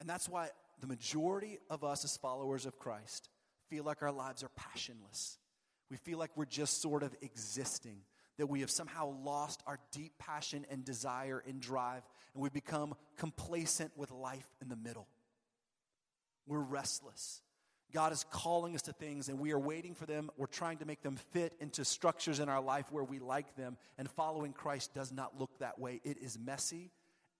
And 0.00 0.08
that's 0.08 0.28
why 0.28 0.48
the 0.80 0.86
majority 0.86 1.58
of 1.68 1.84
us 1.84 2.04
as 2.04 2.16
followers 2.16 2.64
of 2.64 2.78
Christ 2.78 3.28
feel 3.68 3.84
like 3.84 4.02
our 4.02 4.12
lives 4.12 4.42
are 4.42 4.50
passionless. 4.56 5.38
We 5.90 5.98
feel 5.98 6.18
like 6.18 6.30
we're 6.36 6.46
just 6.46 6.80
sort 6.80 7.02
of 7.02 7.14
existing, 7.20 7.98
that 8.38 8.46
we 8.46 8.60
have 8.60 8.70
somehow 8.70 9.14
lost 9.22 9.62
our 9.66 9.78
deep 9.92 10.12
passion 10.18 10.64
and 10.70 10.84
desire 10.84 11.42
and 11.46 11.60
drive, 11.60 12.02
and 12.32 12.42
we've 12.42 12.52
become 12.52 12.94
complacent 13.18 13.90
with 13.96 14.10
life 14.10 14.48
in 14.62 14.68
the 14.68 14.76
middle. 14.76 15.08
We're 16.50 16.58
restless. 16.58 17.42
God 17.92 18.12
is 18.12 18.24
calling 18.28 18.74
us 18.74 18.82
to 18.82 18.92
things 18.92 19.28
and 19.28 19.38
we 19.38 19.52
are 19.52 19.58
waiting 19.58 19.94
for 19.94 20.04
them. 20.04 20.30
We're 20.36 20.46
trying 20.46 20.78
to 20.78 20.84
make 20.84 21.00
them 21.00 21.14
fit 21.30 21.52
into 21.60 21.84
structures 21.84 22.40
in 22.40 22.48
our 22.48 22.60
life 22.60 22.86
where 22.90 23.04
we 23.04 23.20
like 23.20 23.54
them. 23.54 23.76
And 23.98 24.10
following 24.10 24.52
Christ 24.52 24.92
does 24.92 25.12
not 25.12 25.38
look 25.38 25.56
that 25.60 25.78
way. 25.78 26.00
It 26.02 26.18
is 26.18 26.36
messy 26.40 26.90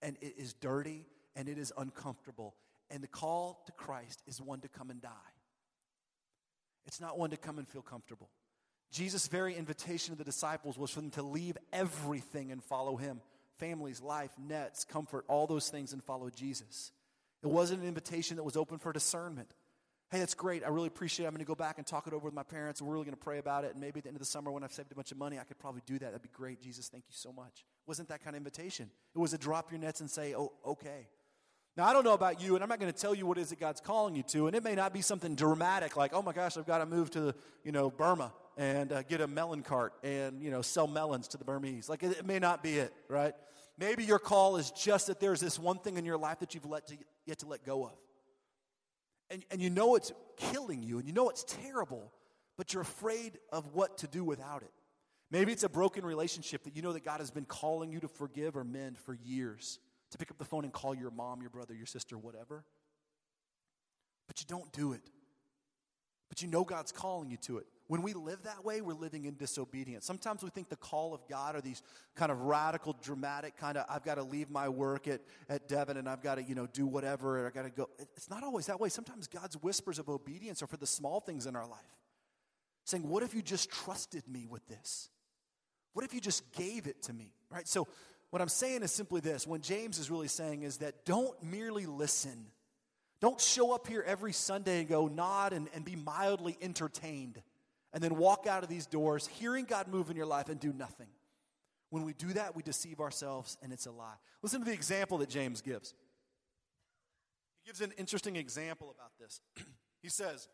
and 0.01 0.17
it 0.21 0.35
is 0.39 0.55
dirty 0.55 1.07
and 1.35 1.49
it 1.49 1.59
is 1.59 1.73
uncomfortable. 1.77 2.55
And 2.89 3.03
the 3.03 3.09
call 3.09 3.65
to 3.67 3.73
Christ 3.73 4.23
is 4.29 4.41
one 4.41 4.61
to 4.61 4.69
come 4.69 4.91
and 4.91 5.03
die. 5.03 5.11
It's 6.87 7.01
not 7.01 7.19
one 7.19 7.31
to 7.31 7.37
come 7.37 7.59
and 7.59 7.69
feel 7.69 7.83
comfortable. 7.83 8.31
Jesus' 8.93 9.27
very 9.27 9.57
invitation 9.57 10.15
to 10.15 10.19
the 10.19 10.25
disciples 10.25 10.79
was 10.79 10.93
for 10.93 11.01
them 11.01 11.11
to 11.11 11.23
leave 11.23 11.59
everything 11.73 12.53
and 12.53 12.63
follow 12.63 12.97
him 12.97 13.23
families, 13.59 14.01
life, 14.01 14.31
nets, 14.39 14.85
comfort, 14.85 15.25
all 15.29 15.49
those 15.49 15.69
things 15.69 15.93
and 15.93 16.03
follow 16.05 16.31
Jesus. 16.31 16.93
It 17.43 17.49
wasn't 17.49 17.83
an 17.83 17.89
invitation 17.89 18.37
that 18.37 18.43
was 18.43 18.57
open 18.57 18.79
for 18.79 18.93
discernment. 18.93 19.55
Hey, 20.11 20.19
that's 20.19 20.35
great. 20.35 20.65
I 20.65 20.69
really 20.69 20.89
appreciate 20.89 21.25
it. 21.25 21.29
I'm 21.29 21.35
going 21.35 21.45
to 21.45 21.49
go 21.49 21.55
back 21.55 21.79
and 21.79 21.87
talk 21.87 22.09
it 22.09 22.13
over 22.13 22.25
with 22.25 22.35
my 22.35 22.43
parents. 22.43 22.83
We're 22.83 22.93
really 22.93 23.05
going 23.05 23.17
to 23.17 23.23
pray 23.23 23.39
about 23.39 23.65
it. 23.65 23.73
And 23.73 23.81
maybe 23.81 23.99
at 23.99 24.05
the 24.05 24.09
end 24.09 24.17
of 24.17 24.21
the 24.21 24.27
summer, 24.27 24.51
when 24.51 24.65
I've 24.65 24.73
saved 24.73 24.91
a 24.91 24.95
bunch 24.97 25.13
of 25.13 25.19
money, 25.19 25.39
I 25.39 25.45
could 25.45 25.59
probably 25.59 25.83
do 25.87 25.95
that. 26.01 26.07
That'd 26.07 26.23
be 26.23 26.31
great. 26.33 26.61
Jesus, 26.61 26.89
thank 26.89 27.05
you 27.07 27.15
so 27.15 27.33
much. 27.33 27.61
It 27.61 27.87
wasn't 27.87 28.09
that 28.09 28.25
kind 28.25 28.35
of 28.35 28.39
invitation. 28.39 28.91
It 29.15 29.19
was 29.19 29.33
a 29.35 29.39
drop 29.39 29.71
your 29.71 29.79
nets 29.79 30.01
and 30.01 30.11
say, 30.11 30.35
oh, 30.35 30.53
okay. 30.67 31.07
Now, 31.77 31.87
I 31.87 31.93
don't 31.93 32.03
know 32.03 32.15
about 32.15 32.43
you, 32.43 32.57
and 32.57 32.65
I'm 32.65 32.69
not 32.69 32.81
going 32.81 32.93
to 32.93 32.99
tell 32.99 33.15
you 33.15 33.25
what 33.25 33.39
it 33.39 33.43
is 33.43 33.51
that 33.51 33.61
God's 33.61 33.81
calling 33.81 34.17
you 34.17 34.25
to, 34.25 34.49
and 34.49 34.57
it 34.57 34.65
may 34.65 34.75
not 34.75 34.93
be 34.93 35.01
something 35.01 35.37
dramatic 35.37 35.97
like, 35.97 36.13
oh 36.13 36.23
my 36.23 36.33
gosh, 36.33 36.57
I've 36.57 36.67
got 36.67 36.79
to 36.79 36.87
move 36.87 37.11
to, 37.13 37.33
you 37.63 37.71
know, 37.71 37.91
Burma 37.91 38.33
and 38.57 38.93
uh, 38.93 39.03
get 39.03 39.21
a 39.21 39.29
melon 39.29 39.63
cart 39.63 39.95
and, 40.03 40.43
you 40.43 40.51
know, 40.51 40.61
sell 40.61 40.89
melons 40.89 41.29
to 41.29 41.39
the 41.39 41.45
Burmese. 41.45 41.89
Like, 41.89 42.03
it, 42.03 42.19
it, 42.19 42.27
may 42.27 42.41
not 42.41 42.65
be 42.65 42.79
it, 42.79 42.93
right? 43.09 43.35
Maybe 43.79 44.05
your 44.05 44.19
call 44.19 44.57
is 44.57 44.73
just 44.73 45.07
that 45.07 45.21
there's 45.21 45.41
this 45.41 45.59
one 45.59 45.79
thing 45.79 45.97
in 45.97 46.05
your 46.05 46.19
life 46.19 46.41
that 46.41 46.55
you've 46.55 46.67
let 46.67 46.89
to, 46.89 46.97
yet 47.31 47.39
to 47.39 47.47
let 47.47 47.65
go 47.65 47.87
of. 47.87 47.97
And, 49.31 49.43
and 49.51 49.61
you 49.61 49.71
know 49.71 49.95
it's 49.95 50.13
killing 50.37 50.83
you, 50.83 50.99
and 50.99 51.07
you 51.07 51.15
know 51.15 51.31
it's 51.31 51.45
terrible, 51.45 52.13
but 52.59 52.75
you're 52.75 52.83
afraid 52.83 53.39
of 53.51 53.75
what 53.75 53.99
to 53.99 54.07
do 54.07 54.23
without 54.23 54.63
it. 54.63 54.73
Maybe 55.31 55.53
it's 55.53 55.63
a 55.63 55.69
broken 55.69 56.05
relationship 56.05 56.65
that 56.65 56.77
you 56.77 56.83
know 56.83 56.93
that 56.93 57.05
God 57.05 57.21
has 57.21 57.31
been 57.31 57.45
calling 57.45 57.93
you 57.93 58.01
to 58.01 58.09
forgive 58.09 58.57
or 58.57 58.65
mend 58.65 58.99
for 58.99 59.15
years 59.15 59.79
to 60.11 60.19
pick 60.19 60.31
up 60.31 60.39
the 60.39 60.45
phone 60.45 60.65
and 60.65 60.73
call 60.73 60.95
your 60.95 61.13
mom, 61.13 61.41
your 61.41 61.51
brother, 61.51 61.73
your 61.73 61.87
sister, 61.87 62.19
whatever. 62.19 62.65
But 64.27 64.41
you 64.41 64.47
don't 64.49 64.71
do 64.73 64.93
it. 64.93 65.09
But 66.29 66.43
you 66.43 66.49
know 66.49 66.65
God's 66.65 66.93
calling 66.93 67.31
you 67.31 67.37
to 67.39 67.59
it. 67.59 67.67
When 67.91 68.03
we 68.03 68.13
live 68.13 68.45
that 68.45 68.65
way, 68.65 68.83
we're 68.83 68.95
living 68.95 69.25
in 69.25 69.35
disobedience. 69.35 70.07
Sometimes 70.07 70.45
we 70.45 70.51
think 70.51 70.69
the 70.69 70.77
call 70.77 71.13
of 71.13 71.27
God 71.29 71.57
are 71.57 71.61
these 71.61 71.83
kind 72.15 72.31
of 72.31 72.43
radical, 72.43 72.97
dramatic 73.03 73.57
kind 73.57 73.77
of, 73.77 73.85
I've 73.89 74.05
got 74.05 74.15
to 74.15 74.23
leave 74.23 74.49
my 74.49 74.69
work 74.69 75.09
at, 75.09 75.23
at 75.49 75.67
Devon 75.67 75.97
and 75.97 76.09
I've 76.09 76.23
got 76.23 76.37
to, 76.37 76.43
you 76.45 76.55
know, 76.55 76.69
do 76.69 76.87
whatever, 76.87 77.39
and 77.39 77.49
I've 77.49 77.53
got 77.53 77.65
to 77.65 77.71
go. 77.71 77.89
It's 77.99 78.31
not 78.31 78.45
always 78.45 78.67
that 78.67 78.79
way. 78.79 78.91
Sometimes 78.91 79.27
God's 79.27 79.57
whispers 79.57 79.99
of 79.99 80.09
obedience 80.09 80.63
are 80.63 80.69
for 80.69 80.77
the 80.77 80.87
small 80.87 81.19
things 81.19 81.47
in 81.47 81.57
our 81.57 81.67
life. 81.67 81.81
Saying, 82.85 83.09
what 83.09 83.25
if 83.25 83.35
you 83.35 83.43
just 83.43 83.73
trusted 83.73 84.23
me 84.29 84.47
with 84.49 84.65
this? 84.69 85.09
What 85.93 86.05
if 86.05 86.15
you 86.15 86.21
just 86.21 86.53
gave 86.53 86.87
it 86.87 87.03
to 87.03 87.13
me? 87.13 87.33
Right? 87.51 87.67
So 87.67 87.89
what 88.31 88.41
I'm 88.41 88.49
saying 88.49 88.85
is 88.85 88.93
simply 88.93 89.21
this 89.21 89.49
what 89.49 89.63
James 89.63 89.99
is 89.99 90.13
really 90.13 90.29
saying 90.29 90.63
is 90.63 90.77
that 90.77 91.05
don't 91.05 91.43
merely 91.43 91.87
listen. 91.87 92.53
Don't 93.21 93.41
show 93.41 93.75
up 93.75 93.89
here 93.89 94.05
every 94.07 94.33
Sunday 94.33 94.79
and 94.79 94.89
go 94.89 95.09
nod 95.09 95.53
and, 95.53 95.69
and 95.75 95.85
be 95.85 95.97
mildly 95.97 96.57
entertained 96.63 97.43
and 97.93 98.03
then 98.03 98.17
walk 98.17 98.47
out 98.47 98.63
of 98.63 98.69
these 98.69 98.87
doors 98.87 99.27
hearing 99.27 99.65
God 99.65 99.89
move 99.89 100.11
in 100.11 100.17
your 100.17 100.27
life 100.27 100.49
and 100.49 100.61
do 100.61 100.73
nothing. 100.73 101.09
When 101.91 102.05
we 102.05 102.13
do 102.13 102.33
that, 102.35 102.55
we 102.55 102.63
deceive 102.63 103.01
ourselves 103.01 103.57
and 103.63 103.73
it's 103.73 103.87
a 103.87 103.91
lie. 103.91 104.15
Listen 104.43 104.61
to 104.61 104.67
the 104.67 104.73
example 104.73 105.19
that 105.19 105.29
James 105.29 105.61
gives. 105.61 105.95
He 107.63 107.69
gives 107.69 107.81
an 107.81 107.93
interesting 107.99 108.37
example 108.37 108.95
about 108.97 109.11
this. 109.19 109.41
he 110.03 110.09
says, 110.09 110.49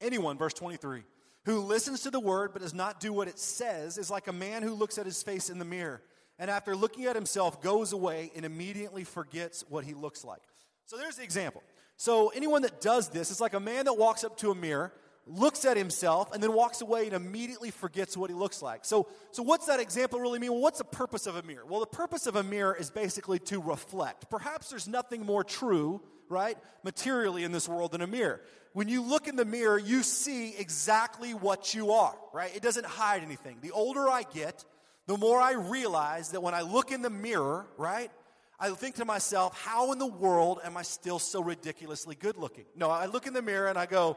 Anyone, 0.00 0.36
verse 0.36 0.52
23, 0.52 1.04
who 1.44 1.60
listens 1.60 2.02
to 2.02 2.10
the 2.10 2.20
word 2.20 2.52
but 2.52 2.60
does 2.60 2.74
not 2.74 3.00
do 3.00 3.12
what 3.12 3.28
it 3.28 3.38
says 3.38 3.96
is 3.96 4.10
like 4.10 4.26
a 4.26 4.32
man 4.32 4.62
who 4.62 4.74
looks 4.74 4.98
at 4.98 5.06
his 5.06 5.22
face 5.22 5.48
in 5.48 5.58
the 5.58 5.64
mirror 5.64 6.02
and 6.38 6.50
after 6.50 6.76
looking 6.76 7.06
at 7.06 7.16
himself, 7.16 7.62
goes 7.62 7.92
away 7.92 8.30
and 8.36 8.44
immediately 8.44 9.04
forgets 9.04 9.64
what 9.68 9.84
he 9.84 9.94
looks 9.94 10.24
like. 10.24 10.42
So 10.84 10.96
there's 10.96 11.16
the 11.16 11.22
example. 11.22 11.62
So 11.96 12.28
anyone 12.28 12.62
that 12.62 12.80
does 12.80 13.08
this 13.08 13.30
is 13.30 13.40
like 13.40 13.54
a 13.54 13.60
man 13.60 13.86
that 13.86 13.94
walks 13.94 14.22
up 14.22 14.36
to 14.38 14.50
a 14.50 14.54
mirror, 14.54 14.92
looks 15.26 15.64
at 15.64 15.76
himself, 15.76 16.32
and 16.32 16.42
then 16.42 16.52
walks 16.52 16.80
away 16.80 17.06
and 17.06 17.14
immediately 17.14 17.70
forgets 17.70 18.16
what 18.16 18.30
he 18.30 18.34
looks 18.34 18.62
like. 18.62 18.84
So, 18.84 19.08
so 19.32 19.42
what's 19.42 19.66
that 19.66 19.80
example 19.80 20.20
really 20.20 20.38
mean? 20.38 20.52
Well, 20.52 20.60
what's 20.60 20.78
the 20.78 20.84
purpose 20.84 21.26
of 21.26 21.36
a 21.36 21.42
mirror? 21.42 21.66
Well, 21.66 21.80
the 21.80 21.86
purpose 21.86 22.26
of 22.26 22.36
a 22.36 22.42
mirror 22.42 22.76
is 22.78 22.90
basically 22.90 23.38
to 23.40 23.60
reflect. 23.60 24.30
Perhaps 24.30 24.70
there's 24.70 24.86
nothing 24.86 25.26
more 25.26 25.42
true, 25.42 26.00
right, 26.28 26.56
materially 26.84 27.44
in 27.44 27.52
this 27.52 27.68
world 27.68 27.92
than 27.92 28.02
a 28.02 28.06
mirror. 28.06 28.40
When 28.72 28.88
you 28.88 29.02
look 29.02 29.26
in 29.26 29.36
the 29.36 29.44
mirror, 29.44 29.78
you 29.78 30.02
see 30.02 30.54
exactly 30.56 31.32
what 31.32 31.74
you 31.74 31.92
are, 31.92 32.14
right? 32.32 32.54
It 32.54 32.62
doesn't 32.62 32.86
hide 32.86 33.22
anything. 33.22 33.56
The 33.62 33.70
older 33.70 34.08
I 34.08 34.22
get, 34.22 34.64
the 35.06 35.16
more 35.16 35.40
I 35.40 35.52
realize 35.52 36.30
that 36.30 36.42
when 36.42 36.54
I 36.54 36.60
look 36.60 36.92
in 36.92 37.00
the 37.00 37.10
mirror, 37.10 37.66
right, 37.78 38.10
I 38.58 38.70
think 38.70 38.96
to 38.96 39.04
myself, 39.04 39.58
how 39.60 39.92
in 39.92 39.98
the 39.98 40.06
world 40.06 40.60
am 40.64 40.76
I 40.76 40.82
still 40.82 41.18
so 41.18 41.42
ridiculously 41.42 42.14
good 42.14 42.36
looking? 42.36 42.64
No, 42.74 42.90
I 42.90 43.06
look 43.06 43.26
in 43.26 43.32
the 43.34 43.42
mirror 43.42 43.68
and 43.68 43.78
I 43.78 43.86
go, 43.86 44.16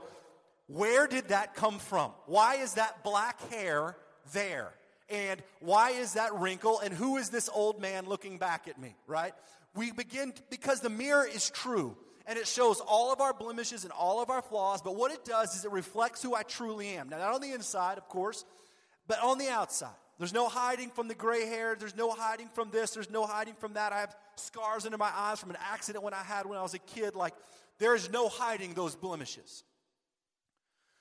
where 0.69 1.05
did 1.05 1.27
that 1.27 1.55
come 1.55 1.77
from? 1.77 2.11
Why 2.25 2.55
is 2.55 2.75
that 2.75 3.03
black 3.03 3.41
hair 3.49 3.97
there? 4.31 4.71
And 5.09 5.41
why 5.59 5.91
is 5.91 6.13
that 6.13 6.33
wrinkle? 6.35 6.79
And 6.79 6.93
who 6.93 7.17
is 7.17 7.29
this 7.29 7.49
old 7.53 7.81
man 7.81 8.05
looking 8.05 8.37
back 8.37 8.67
at 8.67 8.79
me, 8.79 8.95
right? 9.07 9.33
we 9.75 9.91
begin, 9.91 10.33
because 10.49 10.81
the 10.81 10.89
mirror 10.89 11.25
is 11.25 11.49
true 11.49 11.95
and 12.25 12.37
it 12.37 12.47
shows 12.47 12.79
all 12.79 13.11
of 13.11 13.21
our 13.21 13.33
blemishes 13.33 13.83
and 13.83 13.91
all 13.93 14.21
of 14.21 14.29
our 14.29 14.41
flaws, 14.41 14.81
but 14.81 14.95
what 14.95 15.11
it 15.11 15.25
does 15.25 15.55
is 15.55 15.65
it 15.65 15.71
reflects 15.71 16.21
who 16.21 16.35
I 16.35 16.43
truly 16.43 16.89
am. 16.89 17.09
Now, 17.09 17.19
not 17.19 17.33
on 17.33 17.41
the 17.41 17.53
inside, 17.53 17.97
of 17.97 18.07
course, 18.07 18.45
but 19.07 19.19
on 19.23 19.37
the 19.37 19.49
outside. 19.49 19.95
There's 20.17 20.33
no 20.33 20.49
hiding 20.49 20.89
from 20.89 21.07
the 21.07 21.15
gray 21.15 21.45
hair. 21.45 21.75
There's 21.79 21.95
no 21.95 22.11
hiding 22.11 22.49
from 22.49 22.71
this. 22.71 22.91
There's 22.91 23.09
no 23.09 23.25
hiding 23.25 23.53
from 23.55 23.73
that. 23.73 23.93
I 23.93 24.01
have 24.01 24.15
scars 24.35 24.85
under 24.85 24.97
my 24.97 25.09
eyes 25.15 25.39
from 25.39 25.49
an 25.49 25.57
accident 25.71 26.03
when 26.03 26.13
I 26.13 26.21
had 26.21 26.45
when 26.45 26.57
I 26.57 26.61
was 26.61 26.73
a 26.73 26.79
kid. 26.79 27.15
Like, 27.15 27.33
there 27.79 27.95
is 27.95 28.11
no 28.11 28.27
hiding 28.27 28.73
those 28.73 28.95
blemishes. 28.95 29.63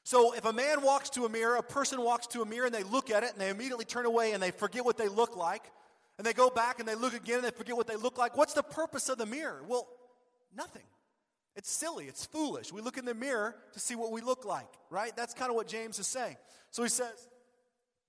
So, 0.09 0.33
if 0.33 0.47
a 0.47 0.55
man 0.55 0.81
walks 0.81 1.11
to 1.11 1.27
a 1.27 1.29
mirror, 1.29 1.57
a 1.57 1.63
person 1.63 2.01
walks 2.01 2.27
to 2.29 2.41
a 2.41 2.47
mirror 2.47 2.65
and 2.65 2.75
they 2.75 2.83
look 2.83 3.11
at 3.11 3.25
it 3.25 3.33
and 3.33 3.39
they 3.39 3.51
immediately 3.51 3.85
turn 3.85 4.07
away 4.07 4.33
and 4.33 4.43
they 4.43 4.53
forget 4.53 4.83
what 4.83 4.97
they 4.97 5.07
look 5.07 5.37
like, 5.37 5.71
and 6.17 6.27
they 6.27 6.33
go 6.33 6.49
back 6.49 6.81
and 6.81 6.89
they 6.89 6.95
look 6.95 7.13
again 7.13 7.35
and 7.35 7.45
they 7.45 7.51
forget 7.51 7.77
what 7.77 7.87
they 7.87 7.95
look 7.95 8.17
like, 8.17 8.35
what's 8.35 8.55
the 8.55 8.63
purpose 8.63 9.11
of 9.11 9.19
the 9.19 9.27
mirror? 9.27 9.63
Well, 9.69 9.87
nothing. 10.57 10.87
It's 11.57 11.71
silly. 11.71 12.07
It's 12.07 12.25
foolish. 12.25 12.73
We 12.73 12.81
look 12.81 12.97
in 12.97 13.05
the 13.05 13.13
mirror 13.13 13.55
to 13.75 13.81
see 13.81 13.97
what 13.97 14.11
we 14.11 14.23
look 14.23 14.47
like, 14.47 14.71
right? 14.89 15.15
That's 15.15 15.35
kind 15.35 15.51
of 15.51 15.57
what 15.57 15.69
James 15.69 15.99
is 15.99 16.07
saying. 16.07 16.39
So 16.71 16.83
he 16.83 16.89
says, 16.89 17.29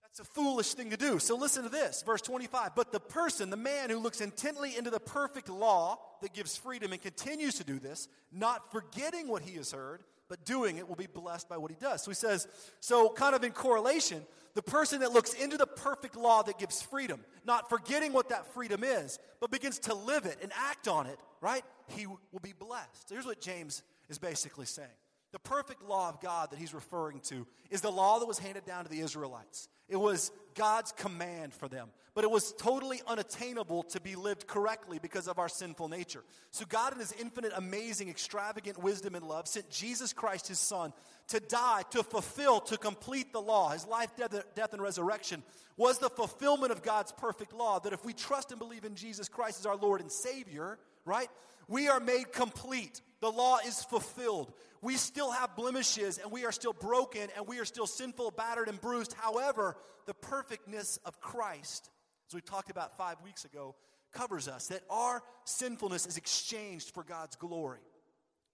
that's 0.01 0.21
a 0.21 0.23
foolish 0.23 0.75
thing 0.75 0.91
to 0.91 0.97
do. 0.97 1.19
So 1.19 1.35
listen 1.35 1.63
to 1.63 1.69
this, 1.69 2.01
verse 2.03 2.21
25. 2.21 2.75
But 2.77 2.93
the 2.93 3.01
person, 3.01 3.49
the 3.49 3.57
man 3.57 3.89
who 3.89 3.99
looks 3.99 4.21
intently 4.21 4.77
into 4.77 4.89
the 4.89 5.01
perfect 5.01 5.49
law 5.49 5.99
that 6.21 6.31
gives 6.31 6.55
freedom 6.55 6.93
and 6.93 7.01
continues 7.01 7.55
to 7.55 7.65
do 7.65 7.77
this, 7.77 8.07
not 8.31 8.71
forgetting 8.71 9.27
what 9.27 9.41
he 9.41 9.57
has 9.57 9.73
heard, 9.73 10.01
but 10.29 10.45
doing 10.45 10.77
it, 10.77 10.87
will 10.87 10.95
be 10.95 11.07
blessed 11.07 11.49
by 11.49 11.57
what 11.57 11.71
he 11.71 11.77
does. 11.79 12.03
So 12.03 12.11
he 12.11 12.15
says, 12.15 12.47
so 12.79 13.09
kind 13.09 13.35
of 13.35 13.43
in 13.43 13.51
correlation, 13.51 14.21
the 14.53 14.61
person 14.61 15.01
that 15.01 15.11
looks 15.11 15.33
into 15.33 15.57
the 15.57 15.65
perfect 15.65 16.15
law 16.15 16.43
that 16.43 16.57
gives 16.57 16.81
freedom, 16.81 17.19
not 17.45 17.69
forgetting 17.69 18.13
what 18.13 18.29
that 18.29 18.45
freedom 18.53 18.83
is, 18.83 19.19
but 19.41 19.51
begins 19.51 19.79
to 19.79 19.93
live 19.93 20.25
it 20.25 20.37
and 20.41 20.51
act 20.55 20.87
on 20.87 21.07
it, 21.07 21.19
right? 21.41 21.63
He 21.87 22.05
will 22.05 22.39
be 22.41 22.53
blessed. 22.57 23.09
So 23.09 23.15
here's 23.15 23.25
what 23.25 23.41
James 23.41 23.83
is 24.07 24.19
basically 24.19 24.65
saying. 24.65 24.87
The 25.31 25.39
perfect 25.39 25.83
law 25.83 26.09
of 26.09 26.21
God 26.21 26.49
that 26.49 26.57
he's 26.57 26.73
referring 26.73 27.19
to 27.25 27.45
is 27.69 27.81
the 27.81 27.91
law 27.91 28.19
that 28.19 28.25
was 28.25 28.39
handed 28.39 28.65
down 28.65 28.83
to 28.85 28.89
the 28.89 29.01
Israelites. 29.01 29.69
It 29.87 29.97
was 29.97 30.31
God's 30.55 30.91
command 30.91 31.53
for 31.53 31.67
them, 31.67 31.89
but 32.15 32.23
it 32.23 32.31
was 32.31 32.51
totally 32.53 33.01
unattainable 33.07 33.83
to 33.83 34.01
be 34.01 34.15
lived 34.15 34.47
correctly 34.47 34.99
because 34.99 35.27
of 35.27 35.37
our 35.37 35.47
sinful 35.47 35.87
nature. 35.87 36.23
So, 36.51 36.65
God, 36.67 36.93
in 36.93 36.99
His 36.99 37.11
infinite, 37.13 37.51
amazing, 37.55 38.09
extravagant 38.09 38.81
wisdom 38.81 39.13
and 39.13 39.25
love, 39.25 39.47
sent 39.47 39.69
Jesus 39.69 40.13
Christ, 40.13 40.47
His 40.47 40.59
Son, 40.59 40.93
to 41.27 41.39
die, 41.39 41.83
to 41.91 42.03
fulfill, 42.03 42.59
to 42.61 42.77
complete 42.77 43.31
the 43.31 43.41
law. 43.41 43.69
His 43.69 43.85
life, 43.85 44.09
death, 44.17 44.35
death, 44.55 44.73
and 44.73 44.81
resurrection 44.81 45.43
was 45.77 45.99
the 45.99 46.09
fulfillment 46.09 46.71
of 46.71 46.81
God's 46.81 47.11
perfect 47.11 47.53
law. 47.53 47.79
That 47.79 47.93
if 47.93 48.03
we 48.03 48.13
trust 48.13 48.51
and 48.51 48.59
believe 48.59 48.85
in 48.85 48.95
Jesus 48.95 49.29
Christ 49.29 49.59
as 49.59 49.65
our 49.65 49.77
Lord 49.77 50.01
and 50.01 50.11
Savior, 50.11 50.79
right, 51.05 51.29
we 51.67 51.87
are 51.87 51.99
made 51.99 52.33
complete. 52.33 53.01
The 53.21 53.31
law 53.31 53.57
is 53.65 53.83
fulfilled. 53.83 54.53
We 54.81 54.95
still 54.95 55.31
have 55.31 55.55
blemishes 55.55 56.17
and 56.17 56.31
we 56.31 56.45
are 56.45 56.51
still 56.51 56.73
broken 56.73 57.27
and 57.35 57.47
we 57.47 57.59
are 57.59 57.65
still 57.65 57.87
sinful, 57.87 58.31
battered, 58.31 58.69
and 58.69 58.79
bruised. 58.79 59.13
However, 59.13 59.75
the 60.05 60.13
perfectness 60.13 60.97
of 61.05 61.19
Christ, 61.19 61.89
as 62.29 62.35
we 62.35 62.41
talked 62.41 62.69
about 62.69 62.97
five 62.97 63.17
weeks 63.23 63.45
ago, 63.45 63.75
covers 64.11 64.47
us. 64.47 64.67
That 64.67 64.81
our 64.89 65.21
sinfulness 65.45 66.05
is 66.05 66.17
exchanged 66.17 66.91
for 66.93 67.03
God's 67.03 67.35
glory. 67.35 67.79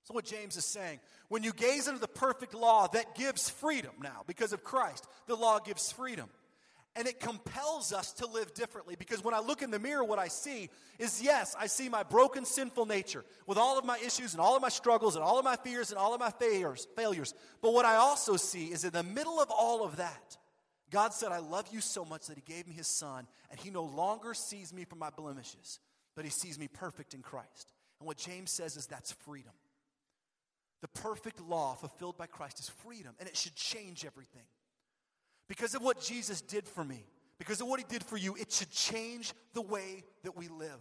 So, 0.03 0.13
what 0.13 0.25
James 0.25 0.55
is 0.55 0.65
saying, 0.65 0.99
when 1.29 1.43
you 1.43 1.51
gaze 1.51 1.87
into 1.87 1.99
the 1.99 2.07
perfect 2.07 2.53
law 2.53 2.87
that 2.87 3.15
gives 3.15 3.49
freedom 3.49 3.93
now, 4.01 4.21
because 4.27 4.53
of 4.53 4.63
Christ, 4.63 5.07
the 5.25 5.35
law 5.35 5.59
gives 5.59 5.91
freedom. 5.91 6.29
And 6.97 7.07
it 7.09 7.19
compels 7.19 7.91
us 7.91 8.13
to 8.13 8.27
live 8.27 8.53
differently 8.53 8.95
because 8.97 9.21
when 9.21 9.33
I 9.33 9.41
look 9.41 9.61
in 9.61 9.69
the 9.69 9.79
mirror, 9.79 10.03
what 10.03 10.17
I 10.17 10.29
see 10.29 10.69
is 10.97 11.21
yes, 11.21 11.53
I 11.59 11.67
see 11.67 11.89
my 11.89 12.03
broken, 12.03 12.45
sinful 12.45 12.85
nature 12.85 13.25
with 13.45 13.57
all 13.57 13.77
of 13.77 13.83
my 13.83 13.97
issues 13.97 14.33
and 14.33 14.39
all 14.39 14.55
of 14.55 14.61
my 14.61 14.69
struggles 14.69 15.15
and 15.15 15.23
all 15.23 15.37
of 15.37 15.43
my 15.43 15.57
fears 15.57 15.89
and 15.91 15.99
all 15.99 16.13
of 16.13 16.21
my 16.21 16.29
failures. 16.31 16.87
failures. 16.95 17.33
But 17.61 17.73
what 17.73 17.85
I 17.85 17.95
also 17.95 18.37
see 18.37 18.67
is 18.67 18.85
in 18.85 18.91
the 18.91 19.03
middle 19.03 19.41
of 19.41 19.51
all 19.51 19.83
of 19.83 19.97
that, 19.97 20.37
God 20.89 21.13
said, 21.13 21.33
I 21.33 21.39
love 21.39 21.67
you 21.71 21.81
so 21.81 22.05
much 22.05 22.27
that 22.27 22.37
He 22.37 22.43
gave 22.53 22.67
me 22.67 22.73
His 22.73 22.87
Son, 22.87 23.27
and 23.51 23.59
He 23.59 23.69
no 23.69 23.83
longer 23.83 24.33
sees 24.33 24.73
me 24.73 24.85
for 24.85 24.95
my 24.95 25.09
blemishes, 25.09 25.79
but 26.15 26.23
He 26.23 26.31
sees 26.31 26.57
me 26.57 26.69
perfect 26.69 27.13
in 27.13 27.21
Christ. 27.21 27.73
And 27.99 28.07
what 28.07 28.17
James 28.17 28.51
says 28.51 28.77
is 28.77 28.87
that's 28.87 29.11
freedom. 29.11 29.51
The 30.81 30.87
perfect 31.01 31.41
law 31.41 31.73
fulfilled 31.73 32.17
by 32.17 32.27
Christ 32.27 32.59
is 32.59 32.69
freedom, 32.69 33.15
and 33.19 33.27
it 33.27 33.35
should 33.35 33.55
change 33.55 34.05
everything. 34.05 34.43
Because 35.47 35.75
of 35.75 35.81
what 35.81 36.01
Jesus 36.01 36.41
did 36.41 36.67
for 36.67 36.83
me, 36.83 37.05
because 37.37 37.61
of 37.61 37.67
what 37.67 37.79
he 37.79 37.85
did 37.87 38.03
for 38.03 38.17
you, 38.17 38.35
it 38.35 38.51
should 38.51 38.71
change 38.71 39.33
the 39.53 39.61
way 39.61 40.03
that 40.23 40.35
we 40.35 40.47
live. 40.47 40.79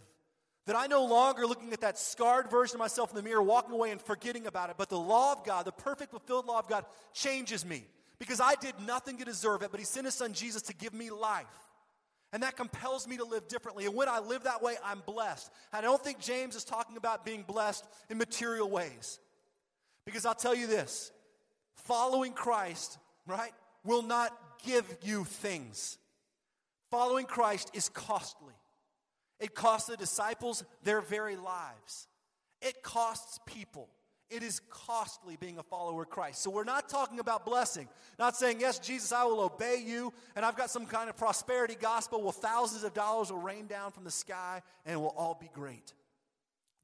That 0.67 0.77
I 0.77 0.87
no 0.87 1.05
longer 1.05 1.47
looking 1.47 1.73
at 1.73 1.83
that 1.83 1.99
scarred 1.99 2.51
version 2.51 2.77
of 2.77 2.81
myself 2.81 3.11
in 3.11 3.17
the 3.17 3.23
mirror, 3.23 3.43
walking 3.43 3.75
away 3.75 3.91
and 3.91 4.01
forgetting 4.01 4.47
about 4.47 4.71
it, 4.71 4.77
but 4.79 4.89
the 4.89 4.99
law 4.99 5.33
of 5.33 5.45
God, 5.45 5.67
the 5.67 5.73
perfect 5.73 6.11
fulfilled 6.11 6.47
law 6.47 6.59
of 6.59 6.69
God, 6.69 6.87
changes 7.13 7.67
me. 7.67 7.85
Because 8.19 8.41
I 8.41 8.55
did 8.55 8.75
nothing 8.87 9.19
to 9.19 9.25
deserve 9.25 9.63
it, 9.63 9.71
but 9.71 9.81
he 9.81 9.85
sent 9.85 10.07
his 10.07 10.15
son 10.15 10.33
Jesus 10.33 10.63
to 10.63 10.75
give 10.75 10.95
me 10.95 11.11
life. 11.11 11.45
And 12.33 12.43
that 12.43 12.57
compels 12.57 13.07
me 13.07 13.19
to 13.19 13.25
live 13.25 13.47
differently. 13.47 13.85
And 13.85 13.95
when 13.95 14.09
I 14.09 14.21
live 14.21 14.45
that 14.45 14.63
way, 14.63 14.77
I'm 14.85 15.03
blessed. 15.07 15.51
I 15.73 15.81
don't 15.81 16.03
think 16.03 16.19
James 16.19 16.57
is 16.57 16.65
talking 16.65 16.97
about 16.97 17.25
being 17.25 17.43
blessed 17.43 17.85
in 18.09 18.19
material 18.19 18.69
ways. 18.71 19.21
Because 20.05 20.27
I'll 20.27 20.35
tell 20.35 20.55
you 20.55 20.67
this 20.67 21.13
following 21.75 22.33
Christ, 22.33 22.99
right, 23.27 23.53
will 23.85 24.03
not 24.03 24.44
give 24.65 24.85
you 25.03 25.25
things. 25.25 25.99
Following 26.91 27.27
Christ 27.27 27.71
is 27.75 27.89
costly. 27.89 28.55
It 29.41 29.55
costs 29.55 29.89
the 29.89 29.97
disciples 29.97 30.65
their 30.85 31.01
very 31.01 31.37
lives. 31.37 32.09
It 32.63 32.83
costs 32.83 33.39
people. 33.47 33.89
It 34.31 34.43
is 34.43 34.61
costly 34.71 35.37
being 35.37 35.59
a 35.59 35.63
follower 35.63 36.03
of 36.03 36.09
Christ. 36.09 36.43
So 36.43 36.51
we're 36.51 36.65
not 36.65 36.89
talking 36.89 37.21
about 37.21 37.45
blessing. 37.45 37.89
Not 38.19 38.37
saying, 38.37 38.59
yes, 38.61 38.79
Jesus, 38.79 39.13
I 39.13 39.25
will 39.25 39.41
obey 39.41 39.83
you, 39.85 40.13
and 40.35 40.45
I've 40.45 40.57
got 40.57 40.71
some 40.71 40.87
kind 40.87 41.11
of 41.11 41.17
prosperity 41.17 41.77
gospel 41.79 42.23
where 42.23 42.33
thousands 42.33 42.85
of 42.85 42.95
dollars 42.95 43.31
will 43.31 43.41
rain 43.41 43.67
down 43.67 43.93
from 43.93 44.05
the 44.05 44.11
sky 44.11 44.63
and 44.87 44.95
it 44.95 44.97
will 44.97 45.15
all 45.17 45.37
be 45.39 45.51
great. 45.53 45.93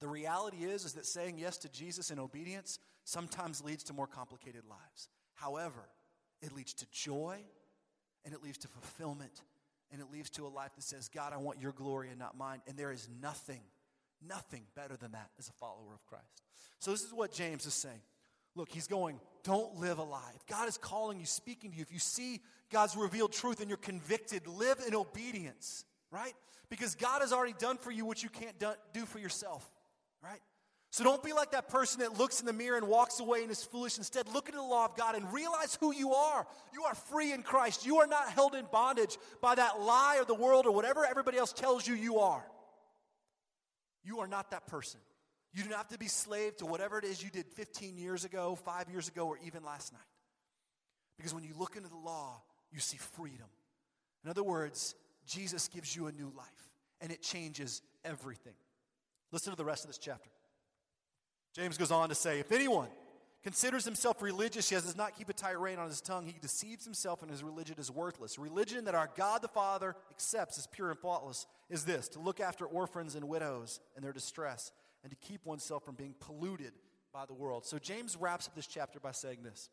The 0.01 0.09
reality 0.09 0.65
is, 0.65 0.85
is 0.85 0.93
that 0.95 1.07
saying 1.07 1.39
yes 1.39 1.57
to 1.59 1.69
Jesus 1.71 2.11
in 2.11 2.19
obedience 2.19 2.79
sometimes 3.05 3.65
leads 3.65 3.85
to 3.85 3.93
more 3.93 4.07
complicated 4.07 4.63
lives. 4.69 5.09
However, 5.35 5.89
it 6.43 6.55
leads 6.55 6.75
to 6.75 6.87
joy 6.91 7.39
and 8.25 8.35
it 8.35 8.43
leads 8.43 8.59
to 8.59 8.69
fulfillment 8.69 9.43
and 9.93 10.01
it 10.01 10.07
leads 10.13 10.31
to 10.31 10.47
a 10.47 10.49
life 10.49 10.75
that 10.77 10.85
says, 10.85 11.09
God, 11.09 11.33
I 11.33 11.39
want 11.39 11.61
your 11.61 11.73
glory 11.73 12.09
and 12.11 12.19
not 12.19 12.37
mine. 12.37 12.61
And 12.69 12.77
there 12.77 12.93
is 12.93 13.09
nothing, 13.21 13.61
nothing 14.27 14.63
better 14.77 14.97
than 14.97 15.13
that 15.13 15.31
as 15.39 15.49
a 15.49 15.53
follower 15.53 15.95
of 15.95 16.05
Christ. 16.07 16.43
So, 16.79 16.91
this 16.93 17.03
is 17.03 17.13
what 17.13 17.33
James 17.33 17.67
is 17.67 17.75
saying. 17.75 18.01
Look, 18.55 18.71
he's 18.71 18.87
going, 18.87 19.21
don't 19.45 19.77
live 19.77 19.99
a 19.99 20.03
lie. 20.03 20.33
If 20.35 20.47
God 20.47 20.69
is 20.69 20.77
calling 20.77 21.19
you, 21.19 21.27
speaking 21.27 21.71
to 21.71 21.77
you, 21.77 21.83
if 21.83 21.93
you 21.93 21.99
see 21.99 22.41
God's 22.71 22.97
revealed 22.97 23.33
truth 23.33 23.61
and 23.61 23.69
you're 23.69 23.79
convicted, 23.79 24.47
live 24.47 24.79
in 24.87 24.95
obedience, 24.95 25.85
right? 26.11 26.35
Because 26.69 26.95
God 26.95 27.21
has 27.21 27.33
already 27.33 27.55
done 27.59 27.77
for 27.77 27.91
you 27.91 28.05
what 28.05 28.23
you 28.23 28.29
can't 28.29 28.57
do 28.93 29.07
for 29.07 29.19
yourself, 29.19 29.69
right? 30.23 30.41
So 30.93 31.05
don't 31.05 31.23
be 31.23 31.33
like 31.33 31.53
that 31.53 31.69
person 31.69 32.01
that 32.01 32.19
looks 32.19 32.41
in 32.41 32.47
the 32.47 32.53
mirror 32.53 32.77
and 32.77 32.89
walks 32.89 33.21
away 33.21 33.43
and 33.43 33.51
is 33.51 33.63
foolish. 33.63 33.97
Instead, 33.97 34.27
look 34.33 34.49
at 34.49 34.57
the 34.57 34.63
law 34.63 34.87
of 34.87 34.97
God 34.97 35.15
and 35.15 35.33
realize 35.33 35.79
who 35.81 35.95
you 35.95 36.13
are. 36.15 36.45
You 36.75 36.83
are 36.83 36.97
free 36.97 37.33
in 37.33 37.45
Christ. 37.45 37.87
You 37.87 37.99
are 37.99 38.09
not 38.09 38.29
held 38.31 38.57
in 38.57 38.67
bondage 38.73 39.17
by 39.41 39.55
that 39.55 39.81
lie 39.81 40.19
of 40.21 40.27
the 40.27 40.35
world 40.35 40.67
or 40.67 40.73
whatever 40.73 41.07
everybody 41.07 41.39
else 41.39 41.53
tells 41.53 41.87
you 41.87 41.95
you 41.95 42.19
are. 42.19 42.45
You 44.03 44.19
are 44.19 44.27
not 44.27 44.51
that 44.51 44.67
person. 44.67 44.99
You 45.53 45.63
do 45.63 45.69
not 45.69 45.79
have 45.79 45.89
to 45.89 45.99
be 45.99 46.09
slave 46.09 46.57
to 46.57 46.67
whatever 46.67 46.99
it 46.99 47.05
is 47.05 47.23
you 47.23 47.31
did 47.31 47.47
15 47.47 47.97
years 47.97 48.25
ago, 48.25 48.57
five 48.57 48.89
years 48.89 49.07
ago, 49.07 49.29
or 49.29 49.39
even 49.47 49.63
last 49.63 49.93
night. 49.93 50.01
Because 51.17 51.35
when 51.35 51.45
you 51.45 51.55
look 51.57 51.77
into 51.77 51.89
the 51.89 51.97
law, 51.97 52.43
you 52.73 52.81
see 52.81 52.97
freedom. 52.97 53.47
In 54.25 54.31
other 54.31 54.43
words, 54.43 54.97
Jesus 55.27 55.69
gives 55.69 55.95
you 55.95 56.07
a 56.09 56.13
new 56.13 56.33
life, 56.37 56.47
and 57.01 57.13
it 57.13 57.23
changes 57.23 57.83
everything. 58.05 58.55
Listen 59.31 59.53
to 59.53 59.57
the 59.57 59.65
rest 59.65 59.85
of 59.85 59.89
this 59.89 59.99
chapter. 59.99 60.31
James 61.55 61.77
goes 61.77 61.91
on 61.91 62.09
to 62.09 62.15
say, 62.15 62.39
if 62.39 62.53
anyone 62.53 62.89
considers 63.43 63.85
himself 63.85 64.23
religious 64.23 64.71
yet 64.71 64.83
does 64.83 64.97
not 64.97 65.17
keep 65.17 65.29
a 65.29 65.33
tight 65.33 65.59
rein 65.59 65.79
on 65.79 65.89
his 65.89 66.01
tongue, 66.01 66.27
he 66.27 66.35
deceives 66.41 66.85
himself 66.85 67.23
and 67.23 67.31
his 67.31 67.43
religion 67.43 67.77
is 67.79 67.91
worthless. 67.91 68.39
Religion 68.39 68.85
that 68.85 68.95
our 68.95 69.11
God 69.17 69.43
the 69.43 69.49
Father 69.49 69.97
accepts 70.11 70.59
as 70.59 70.67
pure 70.67 70.91
and 70.91 70.99
faultless 70.99 71.47
is 71.69 71.85
this 71.85 72.09
to 72.09 72.21
look 72.21 72.41
after 72.41 72.67
orphans 72.67 73.15
and 73.15 73.29
widows 73.29 73.81
in 73.97 74.03
their 74.03 74.13
distress 74.13 74.73
and 75.03 75.11
to 75.11 75.17
keep 75.17 75.45
oneself 75.47 75.85
from 75.85 75.95
being 75.95 76.15
polluted 76.21 76.73
by 77.13 77.27
the 77.27 77.35
world. 77.35 77.65
So 77.65 77.79
James 77.79 78.17
wraps 78.17 78.47
up 78.47 78.55
this 78.55 78.67
chapter 78.67 79.01
by 79.01 79.13
saying 79.13 79.39
this. 79.43 79.71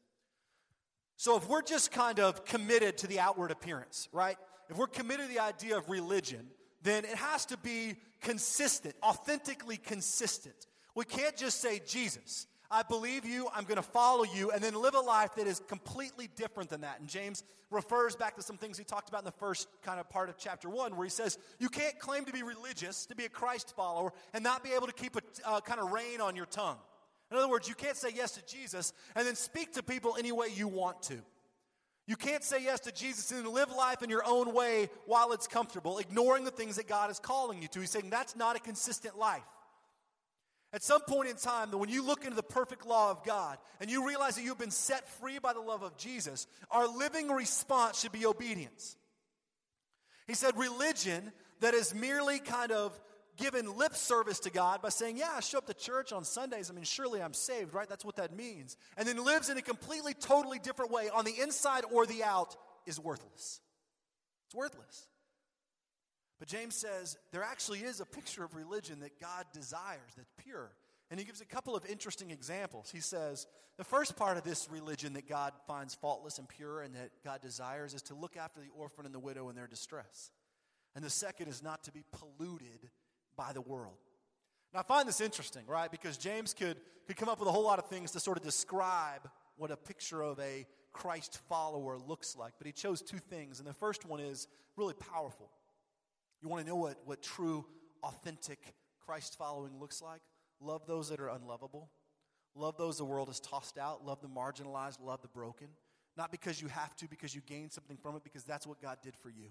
So 1.17 1.35
if 1.35 1.47
we're 1.47 1.61
just 1.61 1.91
kind 1.91 2.19
of 2.19 2.45
committed 2.45 2.97
to 2.99 3.07
the 3.07 3.19
outward 3.19 3.51
appearance, 3.51 4.07
right? 4.11 4.37
If 4.69 4.77
we're 4.77 4.87
committed 4.87 5.27
to 5.27 5.33
the 5.33 5.41
idea 5.41 5.77
of 5.77 5.89
religion, 5.89 6.47
then 6.83 7.05
it 7.05 7.15
has 7.15 7.45
to 7.47 7.57
be 7.57 7.95
consistent, 8.21 8.95
authentically 9.03 9.77
consistent. 9.77 10.67
We 10.97 11.05
can't 11.05 11.38
just 11.38 11.62
say 11.62 11.79
Jesus. 11.86 12.47
I 12.71 12.81
believe 12.81 13.23
you, 13.23 13.47
I'm 13.53 13.65
going 13.65 13.75
to 13.75 13.83
follow 13.83 14.23
you, 14.23 14.49
and 14.49 14.63
then 14.63 14.73
live 14.73 14.95
a 14.95 14.99
life 14.99 15.36
that 15.36 15.45
is 15.45 15.62
completely 15.67 16.27
different 16.36 16.71
than 16.71 16.81
that. 16.81 16.99
And 16.99 17.07
James 17.07 17.43
refers 17.69 18.15
back 18.15 18.36
to 18.38 18.41
some 18.41 18.57
things 18.57 18.79
he 18.79 18.83
talked 18.83 19.07
about 19.07 19.19
in 19.19 19.25
the 19.25 19.31
first 19.33 19.67
kind 19.83 19.99
of 19.99 20.10
part 20.10 20.27
of 20.27 20.39
chapter 20.39 20.71
one, 20.71 20.95
where 20.95 21.05
he 21.05 21.12
says, 21.12 21.38
You 21.60 21.69
can't 21.69 21.99
claim 21.99 22.25
to 22.25 22.33
be 22.33 22.41
religious, 22.41 23.05
to 23.05 23.15
be 23.15 23.25
a 23.25 23.29
Christ 23.29 23.75
follower, 23.75 24.12
and 24.33 24.43
not 24.43 24.63
be 24.63 24.71
able 24.71 24.88
to 24.88 24.93
keep 24.93 25.15
a 25.15 25.21
uh, 25.47 25.62
kind 25.62 25.79
of 25.79 25.91
rein 25.91 26.19
on 26.19 26.36
your 26.36 26.47
tongue. 26.47 26.79
In 27.29 27.38
other 27.38 27.47
words, 27.47 27.69
you 27.69 27.75
can't 27.75 27.95
say 27.95 28.10
yes 28.15 28.31
to 28.31 28.45
Jesus 28.47 28.91
and 29.15 29.27
then 29.27 29.36
speak 29.36 29.73
to 29.73 29.83
people 29.83 30.15
any 30.17 30.31
way 30.31 30.47
you 30.51 30.67
want 30.67 31.03
to. 31.03 31.19
You 32.07 32.15
can't 32.15 32.43
say 32.43 32.63
yes 32.63 32.79
to 32.81 32.91
Jesus 32.91 33.31
and 33.31 33.47
live 33.47 33.69
life 33.69 34.01
in 34.01 34.10
your 34.10 34.23
own 34.25 34.51
way 34.51 34.89
while 35.05 35.31
it's 35.31 35.45
comfortable, 35.45 35.99
ignoring 35.99 36.43
the 36.43 36.49
things 36.49 36.77
that 36.77 36.88
God 36.88 37.12
is 37.12 37.19
calling 37.19 37.62
you 37.62 37.67
to. 37.67 37.81
He's 37.81 37.91
saying 37.91 38.10
that's 38.10 38.36
not 38.36 38.55
a 38.55 38.60
consistent 38.60 39.15
life. 39.15 39.43
At 40.73 40.84
some 40.84 41.01
point 41.01 41.30
in 41.30 41.38
time, 41.38 41.71
when 41.71 41.89
you 41.89 42.06
look 42.06 42.23
into 42.23 42.36
the 42.36 42.43
perfect 42.43 42.86
law 42.86 43.10
of 43.10 43.23
God 43.23 43.58
and 43.80 43.89
you 43.89 44.06
realize 44.06 44.36
that 44.36 44.43
you've 44.43 44.60
been 44.60 44.71
set 44.71 45.08
free 45.19 45.39
by 45.39 45.53
the 45.53 45.62
love 45.62 45.82
of 45.82 45.97
Jesus, 45.97 46.45
our 46.69 46.88
living 46.88 47.30
response 47.30 47.99
should 47.99 48.12
be 48.12 48.25
obedience. 48.25 48.97
He 50.27 50.34
said, 50.34 50.58
religion 50.58 51.32
that 51.62 51.73
is 51.73 51.95
merely 51.95 52.39
kind 52.39 52.71
of 52.71 52.99
given 53.38 53.77
lip 53.77 53.95
service 53.95 54.39
to 54.39 54.49
God 54.49 54.82
by 54.82 54.89
saying, 54.89 55.17
Yeah, 55.17 55.32
I 55.36 55.39
show 55.39 55.60
up 55.60 55.67
to 55.67 55.73
church 55.73 56.12
on 56.12 56.25
Sundays. 56.25 56.69
I 56.69 56.73
mean, 56.73 56.84
surely 56.84 57.21
I'm 57.21 57.34
saved, 57.34 57.73
right? 57.73 57.88
That's 57.88 58.03
what 58.03 58.17
that 58.17 58.36
means. 58.36 58.75
And 58.97 59.08
then 59.08 59.23
lives 59.23 59.49
in 59.49 59.58
a 59.58 59.62
completely, 59.62 60.13
totally 60.13 60.60
different 60.60 60.91
way 60.91 61.10
on 61.10 61.23
the 61.23 61.39
inside 61.39 61.84
or 61.91 62.06
the 62.06 62.23
out 62.23 62.56
is 62.86 62.99
worthless. 62.99 63.62
It's 64.47 64.56
worthless. 64.56 65.08
But 66.39 66.47
James 66.47 66.76
says 66.76 67.17
there 67.32 67.43
actually 67.43 67.80
is 67.80 68.00
a 68.00 68.06
picture 68.06 68.43
of 68.43 68.56
religion 68.56 69.00
that 69.00 69.19
God 69.19 69.45
desires, 69.54 70.13
that's 70.15 70.32
pure. 70.38 70.71
And 71.10 71.19
he 71.19 71.26
gives 71.26 71.41
a 71.41 71.45
couple 71.45 71.76
of 71.76 71.86
interesting 71.86 72.32
examples. 72.32 72.89
He 72.91 73.00
says 73.00 73.47
the 73.78 73.84
first 73.84 74.15
part 74.15 74.38
of 74.38 74.43
this 74.43 74.67
religion 74.69 75.13
that 75.13 75.28
God 75.28 75.54
finds 75.67 75.95
faultless 75.95 76.38
and 76.38 76.50
pure 76.50 76.82
and 76.82 76.95
that 76.95 77.12
God 77.23 77.41
desires 77.41 77.93
is 77.93 78.02
to 78.04 78.15
look 78.15 78.36
after 78.36 78.60
the 78.60 78.69
orphan 78.78 79.06
and 79.06 79.15
the 79.15 79.19
widow 79.19 79.50
in 79.50 79.56
their 79.56 79.67
distress. 79.67 80.32
And 80.95 81.04
the 81.04 81.10
second 81.10 81.47
is 81.47 81.63
not 81.63 81.84
to 81.84 81.91
be 81.91 82.04
polluted 82.12 82.89
by 83.36 83.54
the 83.54 83.62
world. 83.62 83.97
Now, 84.73 84.80
I 84.80 84.84
find 84.84 85.08
this 85.08 85.21
interesting, 85.21 85.63
right? 85.67 85.89
Because 85.89 86.17
James 86.17 86.54
could, 86.54 86.78
could 87.06 87.15
come 87.15 87.30
up 87.30 87.39
with 87.39 87.47
a 87.47 87.52
whole 87.52 87.63
lot 87.63 87.80
of 87.80 87.86
things 87.86 88.12
to 88.12 88.19
sort 88.19 88.38
of 88.38 88.43
describe 88.43 89.30
what 89.58 89.71
a 89.71 89.78
picture 89.78 90.21
of 90.21 90.39
a 90.39 90.65
Christ 90.91 91.39
follower 91.47 91.97
looks 91.97 92.36
like. 92.36 92.54
But 92.58 92.67
he 92.67 92.73
chose 92.73 93.02
two 93.02 93.19
things. 93.19 93.60
And 93.60 93.67
the 93.67 93.73
first 93.73 94.06
one 94.06 94.19
is 94.19 94.47
really 94.76 94.95
powerful. 94.95 95.52
You 96.41 96.50
want 96.50 96.63
to 96.63 96.69
know 96.69 96.76
what, 96.76 96.97
what 97.06 97.21
true, 97.21 97.65
authentic 98.04 98.60
Christ 99.06 99.38
following 99.38 99.80
looks 99.80 100.02
like? 100.02 100.21
Love 100.60 100.86
those 100.88 101.10
that 101.10 101.19
are 101.19 101.30
unlovable. 101.30 101.89
Love 102.56 102.78
those 102.78 102.97
the 102.97 103.06
world 103.06 103.28
has 103.28 103.39
tossed 103.39 103.78
out. 103.78 104.06
Love 104.06 104.21
the 104.21 104.28
marginalized. 104.28 105.00
Love 105.02 105.21
the 105.21 105.28
broken. 105.28 105.67
Not 106.15 106.32
because 106.32 106.62
you 106.62 106.67
have 106.67 106.95
to, 106.97 107.08
because 107.08 107.36
you 107.36 107.41
gain 107.45 107.69
something 107.69 107.97
from 107.97 108.15
it, 108.15 108.23
because 108.23 108.43
that's 108.43 108.65
what 108.65 108.82
God 108.82 108.97
did 109.04 109.15
for 109.15 109.30
you. 109.30 109.50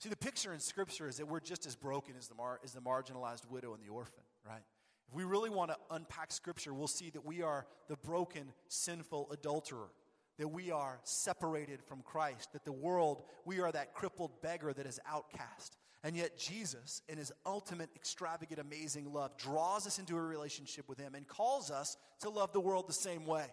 See, 0.00 0.08
the 0.08 0.16
picture 0.16 0.52
in 0.52 0.60
Scripture 0.60 1.08
is 1.08 1.16
that 1.18 1.26
we're 1.26 1.40
just 1.40 1.64
as 1.66 1.76
broken 1.76 2.14
as 2.18 2.28
the, 2.28 2.34
mar- 2.34 2.60
as 2.64 2.72
the 2.72 2.80
marginalized 2.80 3.48
widow 3.48 3.72
and 3.72 3.82
the 3.82 3.88
orphan, 3.88 4.24
right? 4.46 4.62
If 5.08 5.14
we 5.14 5.24
really 5.24 5.48
want 5.48 5.70
to 5.70 5.76
unpack 5.90 6.32
Scripture, 6.32 6.74
we'll 6.74 6.88
see 6.88 7.10
that 7.10 7.24
we 7.24 7.42
are 7.42 7.66
the 7.88 7.96
broken, 7.96 8.52
sinful 8.68 9.28
adulterer 9.30 9.88
that 10.38 10.48
we 10.48 10.70
are 10.70 11.00
separated 11.04 11.82
from 11.82 12.02
Christ, 12.02 12.52
that 12.52 12.64
the 12.64 12.72
world, 12.72 13.22
we 13.44 13.60
are 13.60 13.70
that 13.72 13.94
crippled 13.94 14.40
beggar 14.42 14.72
that 14.72 14.86
is 14.86 14.98
outcast. 15.06 15.76
And 16.04 16.16
yet, 16.16 16.36
Jesus, 16.36 17.02
in 17.08 17.18
his 17.18 17.32
ultimate, 17.46 17.88
extravagant, 17.94 18.58
amazing 18.58 19.12
love, 19.12 19.36
draws 19.36 19.86
us 19.86 19.98
into 19.98 20.16
a 20.16 20.20
relationship 20.20 20.88
with 20.88 20.98
him 20.98 21.14
and 21.14 21.28
calls 21.28 21.70
us 21.70 21.96
to 22.20 22.30
love 22.30 22.52
the 22.52 22.60
world 22.60 22.88
the 22.88 22.92
same 22.92 23.24
way. 23.24 23.46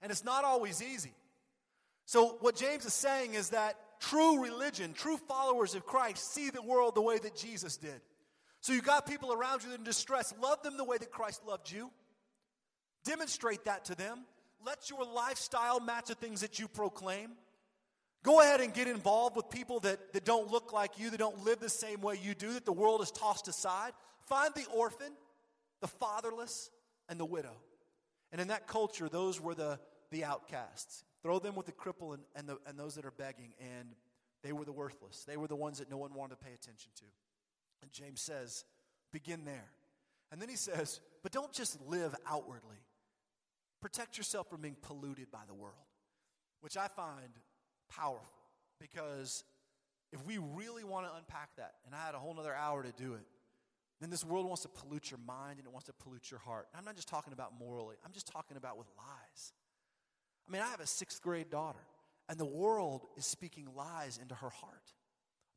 And 0.00 0.12
it's 0.12 0.24
not 0.24 0.44
always 0.44 0.82
easy. 0.82 1.12
So, 2.06 2.36
what 2.40 2.54
James 2.54 2.84
is 2.84 2.94
saying 2.94 3.34
is 3.34 3.50
that 3.50 3.76
true 3.98 4.42
religion, 4.42 4.92
true 4.92 5.16
followers 5.16 5.74
of 5.74 5.86
Christ, 5.86 6.32
see 6.32 6.50
the 6.50 6.62
world 6.62 6.94
the 6.94 7.02
way 7.02 7.18
that 7.18 7.34
Jesus 7.34 7.76
did. 7.76 8.00
So, 8.60 8.72
you 8.72 8.82
got 8.82 9.06
people 9.06 9.32
around 9.32 9.62
you 9.62 9.70
that 9.70 9.76
are 9.76 9.78
in 9.78 9.84
distress, 9.84 10.32
love 10.40 10.62
them 10.62 10.76
the 10.76 10.84
way 10.84 10.98
that 10.98 11.10
Christ 11.10 11.42
loved 11.46 11.70
you. 11.72 11.90
Demonstrate 13.04 13.64
that 13.64 13.86
to 13.86 13.94
them. 13.94 14.20
Let 14.64 14.90
your 14.90 15.04
lifestyle 15.04 15.80
match 15.80 16.06
the 16.06 16.14
things 16.14 16.40
that 16.40 16.58
you 16.58 16.68
proclaim. 16.68 17.30
Go 18.22 18.40
ahead 18.40 18.60
and 18.60 18.72
get 18.72 18.88
involved 18.88 19.36
with 19.36 19.50
people 19.50 19.80
that, 19.80 20.14
that 20.14 20.24
don't 20.24 20.50
look 20.50 20.72
like 20.72 20.98
you, 20.98 21.10
that 21.10 21.18
don't 21.18 21.44
live 21.44 21.60
the 21.60 21.68
same 21.68 22.00
way 22.00 22.18
you 22.22 22.34
do, 22.34 22.54
that 22.54 22.64
the 22.64 22.72
world 22.72 23.00
has 23.00 23.10
tossed 23.10 23.48
aside. 23.48 23.92
Find 24.26 24.54
the 24.54 24.64
orphan, 24.74 25.12
the 25.82 25.88
fatherless, 25.88 26.70
and 27.08 27.20
the 27.20 27.26
widow. 27.26 27.56
And 28.32 28.40
in 28.40 28.48
that 28.48 28.66
culture, 28.66 29.08
those 29.10 29.40
were 29.40 29.54
the, 29.54 29.78
the 30.10 30.24
outcasts. 30.24 31.04
Throw 31.22 31.38
them 31.38 31.54
with 31.54 31.66
the 31.66 31.72
cripple 31.72 32.14
and, 32.14 32.22
and, 32.34 32.48
the, 32.48 32.58
and 32.66 32.78
those 32.78 32.94
that 32.94 33.04
are 33.04 33.10
begging, 33.10 33.52
and 33.60 33.94
they 34.42 34.52
were 34.52 34.64
the 34.64 34.72
worthless. 34.72 35.24
They 35.24 35.36
were 35.36 35.46
the 35.46 35.56
ones 35.56 35.78
that 35.78 35.90
no 35.90 35.98
one 35.98 36.14
wanted 36.14 36.38
to 36.38 36.44
pay 36.44 36.52
attention 36.54 36.90
to. 36.96 37.04
And 37.82 37.92
James 37.92 38.22
says, 38.22 38.64
begin 39.12 39.44
there. 39.44 39.68
And 40.32 40.40
then 40.40 40.48
he 40.48 40.56
says, 40.56 41.00
but 41.22 41.32
don't 41.32 41.52
just 41.52 41.78
live 41.86 42.14
outwardly. 42.26 42.78
Protect 43.84 44.16
yourself 44.16 44.48
from 44.48 44.62
being 44.62 44.78
polluted 44.80 45.30
by 45.30 45.42
the 45.46 45.52
world, 45.52 45.74
which 46.62 46.74
I 46.74 46.88
find 46.88 47.28
powerful 47.90 48.32
because 48.80 49.44
if 50.10 50.24
we 50.24 50.38
really 50.38 50.84
want 50.84 51.06
to 51.06 51.12
unpack 51.14 51.50
that, 51.58 51.74
and 51.84 51.94
I 51.94 51.98
had 52.06 52.14
a 52.14 52.18
whole 52.18 52.34
other 52.40 52.54
hour 52.54 52.82
to 52.82 52.92
do 52.92 53.12
it, 53.12 53.26
then 54.00 54.08
this 54.08 54.24
world 54.24 54.46
wants 54.46 54.62
to 54.62 54.68
pollute 54.68 55.10
your 55.10 55.20
mind 55.26 55.58
and 55.58 55.66
it 55.66 55.70
wants 55.70 55.84
to 55.88 55.92
pollute 55.92 56.30
your 56.30 56.40
heart. 56.40 56.66
And 56.72 56.78
I'm 56.78 56.86
not 56.86 56.96
just 56.96 57.08
talking 57.08 57.34
about 57.34 57.58
morally, 57.58 57.96
I'm 58.06 58.12
just 58.12 58.26
talking 58.26 58.56
about 58.56 58.78
with 58.78 58.86
lies. 58.96 59.52
I 60.48 60.50
mean, 60.50 60.62
I 60.62 60.68
have 60.68 60.80
a 60.80 60.86
sixth 60.86 61.20
grade 61.20 61.50
daughter, 61.50 61.84
and 62.30 62.38
the 62.38 62.46
world 62.46 63.04
is 63.18 63.26
speaking 63.26 63.68
lies 63.76 64.16
into 64.16 64.34
her 64.34 64.48
heart 64.48 64.94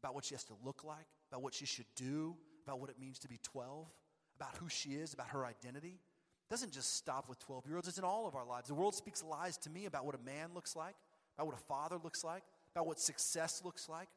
about 0.04 0.16
what 0.16 0.26
she 0.26 0.36
has 0.36 0.44
to 0.44 0.54
look 0.66 0.84
like, 0.84 1.08
about 1.32 1.44
what 1.44 1.54
she 1.54 1.66
should 1.66 1.88
do, 1.96 2.36
about 2.66 2.82
what 2.82 2.90
it 2.90 3.00
means 3.00 3.20
to 3.20 3.30
be 3.30 3.40
12, 3.42 3.88
about 4.36 4.54
who 4.58 4.68
she 4.68 4.96
is, 4.96 5.14
about 5.14 5.30
her 5.30 5.46
identity 5.46 6.02
doesn't 6.50 6.72
just 6.72 6.96
stop 6.96 7.28
with 7.28 7.40
12 7.40 7.66
year 7.68 7.76
olds, 7.76 7.88
it's 7.88 7.98
in 7.98 8.04
all 8.04 8.28
of 8.28 8.36
our 8.36 8.46
lives. 8.46 8.68
The 8.68 8.74
world 8.74 8.96
speaks 8.96 9.24
lies 9.24 9.58
to 9.60 9.70
me 9.70 9.86
about 9.86 10.06
what 10.06 10.16
a 10.16 10.20
man 10.20 10.50
looks 10.54 10.76
like, 10.76 10.96
about 11.38 11.48
what 11.48 11.56
a 11.56 11.64
father 11.64 11.98
looks 12.04 12.24
like, 12.24 12.44
about 12.74 12.88
what 12.88 13.00
success 13.00 13.62
looks 13.66 13.90
like. 13.90 14.08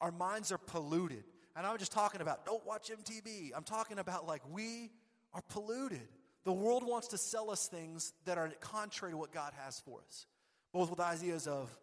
Our 0.00 0.12
minds 0.12 0.52
are 0.52 0.58
polluted. 0.58 1.24
And 1.54 1.66
I'm 1.66 1.78
just 1.78 1.92
talking 1.92 2.20
about 2.20 2.44
don't 2.46 2.64
watch 2.66 2.90
MTV. 2.90 3.50
I'm 3.54 3.64
talking 3.64 3.98
about 3.98 4.26
like 4.26 4.42
we 4.50 4.90
are 5.32 5.42
polluted. 5.48 6.08
The 6.44 6.52
world 6.52 6.86
wants 6.86 7.08
to 7.08 7.18
sell 7.18 7.50
us 7.50 7.66
things 7.66 8.12
that 8.24 8.38
are 8.38 8.48
contrary 8.60 9.12
to 9.12 9.18
what 9.18 9.32
God 9.32 9.52
has 9.64 9.80
for 9.80 10.00
us, 10.06 10.26
both 10.72 10.90
with 10.90 11.00
ideas 11.00 11.46
of 11.46 11.76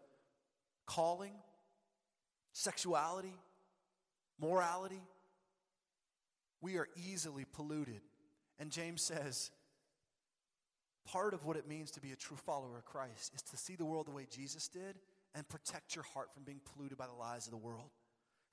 calling, 0.85 1.33
sexuality, 2.53 3.33
morality. 4.39 5.01
We 6.61 6.77
are 6.77 6.87
easily 6.95 7.45
polluted 7.51 7.99
and 8.63 8.71
James 8.71 9.01
says, 9.01 9.51
part 11.05 11.33
of 11.33 11.43
what 11.43 11.57
it 11.57 11.67
means 11.67 11.91
to 11.91 11.99
be 11.99 12.13
a 12.13 12.15
true 12.15 12.37
follower 12.37 12.77
of 12.77 12.85
Christ 12.85 13.33
is 13.35 13.41
to 13.41 13.57
see 13.57 13.75
the 13.75 13.83
world 13.83 14.07
the 14.07 14.11
way 14.11 14.25
Jesus 14.31 14.69
did 14.69 14.95
and 15.35 15.45
protect 15.49 15.95
your 15.95 16.05
heart 16.13 16.33
from 16.33 16.43
being 16.43 16.61
polluted 16.73 16.97
by 16.97 17.05
the 17.07 17.11
lies 17.11 17.45
of 17.45 17.51
the 17.51 17.57
world. 17.57 17.89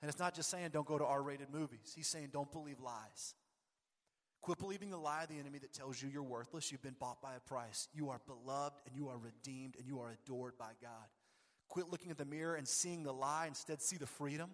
And 0.01 0.09
it's 0.09 0.19
not 0.19 0.35
just 0.35 0.49
saying 0.49 0.71
don't 0.73 0.85
go 0.85 0.97
to 0.97 1.05
R 1.05 1.23
rated 1.23 1.49
movies, 1.49 1.93
he's 1.95 2.09
saying 2.09 2.27
don't 2.33 2.51
believe 2.51 2.81
lies. 2.81 3.35
Quit 4.41 4.57
believing 4.57 4.89
the 4.89 4.97
lie 4.97 5.23
of 5.23 5.29
the 5.29 5.39
enemy 5.39 5.59
that 5.59 5.71
tells 5.71 6.01
you 6.01 6.09
you're 6.09 6.23
worthless, 6.23 6.73
you've 6.73 6.83
been 6.83 6.97
bought 6.99 7.21
by 7.21 7.35
a 7.35 7.39
price. 7.39 7.87
You 7.93 8.09
are 8.09 8.19
beloved 8.27 8.81
and 8.85 8.93
you 8.93 9.07
are 9.07 9.17
redeemed 9.17 9.77
and 9.79 9.87
you 9.87 10.01
are 10.01 10.11
adored 10.11 10.57
by 10.57 10.71
God. 10.81 11.07
Quit 11.69 11.89
looking 11.89 12.11
at 12.11 12.17
the 12.17 12.25
mirror 12.25 12.55
and 12.55 12.67
seeing 12.67 13.03
the 13.03 13.13
lie, 13.13 13.45
instead, 13.47 13.81
see 13.81 13.95
the 13.95 14.05
freedom. 14.05 14.49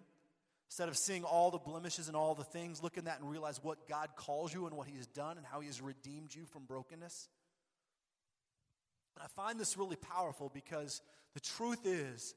Instead 0.68 0.88
of 0.88 0.96
seeing 0.96 1.24
all 1.24 1.50
the 1.50 1.58
blemishes 1.58 2.08
and 2.08 2.16
all 2.16 2.34
the 2.34 2.44
things, 2.44 2.82
look 2.82 2.98
in 2.98 3.04
that 3.04 3.20
and 3.20 3.30
realize 3.30 3.58
what 3.62 3.88
God 3.88 4.10
calls 4.16 4.52
you 4.52 4.66
and 4.66 4.76
what 4.76 4.86
He 4.86 4.96
has 4.96 5.06
done 5.06 5.38
and 5.38 5.46
how 5.46 5.60
He 5.60 5.66
has 5.66 5.80
redeemed 5.80 6.34
you 6.34 6.44
from 6.44 6.64
brokenness. 6.64 7.28
And 9.16 9.24
I 9.24 9.28
find 9.40 9.58
this 9.58 9.78
really 9.78 9.96
powerful 9.96 10.50
because 10.52 11.00
the 11.34 11.40
truth 11.40 11.86
is, 11.86 12.34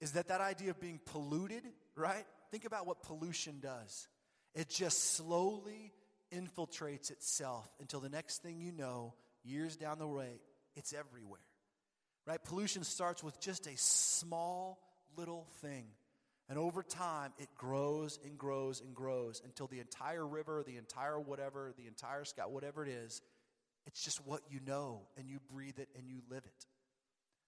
is 0.00 0.12
that 0.12 0.28
that 0.28 0.40
idea 0.40 0.70
of 0.70 0.80
being 0.80 0.98
polluted, 1.04 1.62
right? 1.94 2.24
Think 2.50 2.64
about 2.64 2.86
what 2.86 3.02
pollution 3.02 3.60
does. 3.60 4.08
It 4.54 4.68
just 4.70 5.14
slowly 5.14 5.92
infiltrates 6.32 7.10
itself 7.10 7.68
until 7.80 8.00
the 8.00 8.08
next 8.08 8.42
thing 8.42 8.60
you 8.60 8.72
know, 8.72 9.14
years 9.44 9.76
down 9.76 9.98
the 9.98 10.08
way, 10.08 10.40
it's 10.74 10.92
everywhere. 10.92 11.40
Right? 12.26 12.42
Pollution 12.42 12.82
starts 12.84 13.22
with 13.22 13.38
just 13.40 13.66
a 13.66 13.76
small 13.76 14.78
little 15.16 15.46
thing 15.60 15.84
and 16.48 16.58
over 16.58 16.82
time, 16.82 17.32
it 17.38 17.48
grows 17.56 18.18
and 18.24 18.36
grows 18.36 18.80
and 18.80 18.94
grows 18.94 19.40
until 19.44 19.66
the 19.66 19.80
entire 19.80 20.26
river, 20.26 20.62
the 20.66 20.76
entire 20.76 21.18
whatever, 21.18 21.72
the 21.76 21.86
entire 21.86 22.24
sky, 22.24 22.44
whatever 22.46 22.84
it 22.84 22.90
is, 22.90 23.22
it's 23.86 24.02
just 24.02 24.26
what 24.26 24.42
you 24.50 24.60
know, 24.66 25.02
and 25.16 25.28
you 25.28 25.38
breathe 25.52 25.78
it 25.78 25.88
and 25.96 26.08
you 26.08 26.20
live 26.30 26.44
it. 26.44 26.66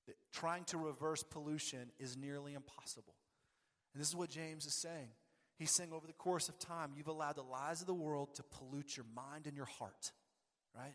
That 0.07 0.17
trying 0.33 0.65
to 0.65 0.79
reverse 0.79 1.23
pollution 1.23 1.91
is 1.99 2.17
nearly 2.17 2.55
impossible. 2.55 3.15
And 3.95 4.01
this 4.01 4.09
is 4.09 4.17
what 4.17 4.31
James 4.31 4.67
is 4.67 4.81
saying. 4.81 5.09
He's 5.59 5.71
saying 5.71 5.91
over 5.93 6.07
the 6.07 6.13
course 6.13 6.49
of 6.49 6.59
time, 6.59 6.93
you've 6.95 7.09
allowed 7.09 7.37
the 7.37 7.43
lies 7.43 7.81
of 7.81 7.87
the 7.87 7.95
world 7.95 8.35
to 8.35 8.43
pollute 8.43 8.97
your 8.97 9.07
mind 9.15 9.47
and 9.47 9.57
your 9.57 9.67
heart, 9.67 10.13
right? 10.75 10.95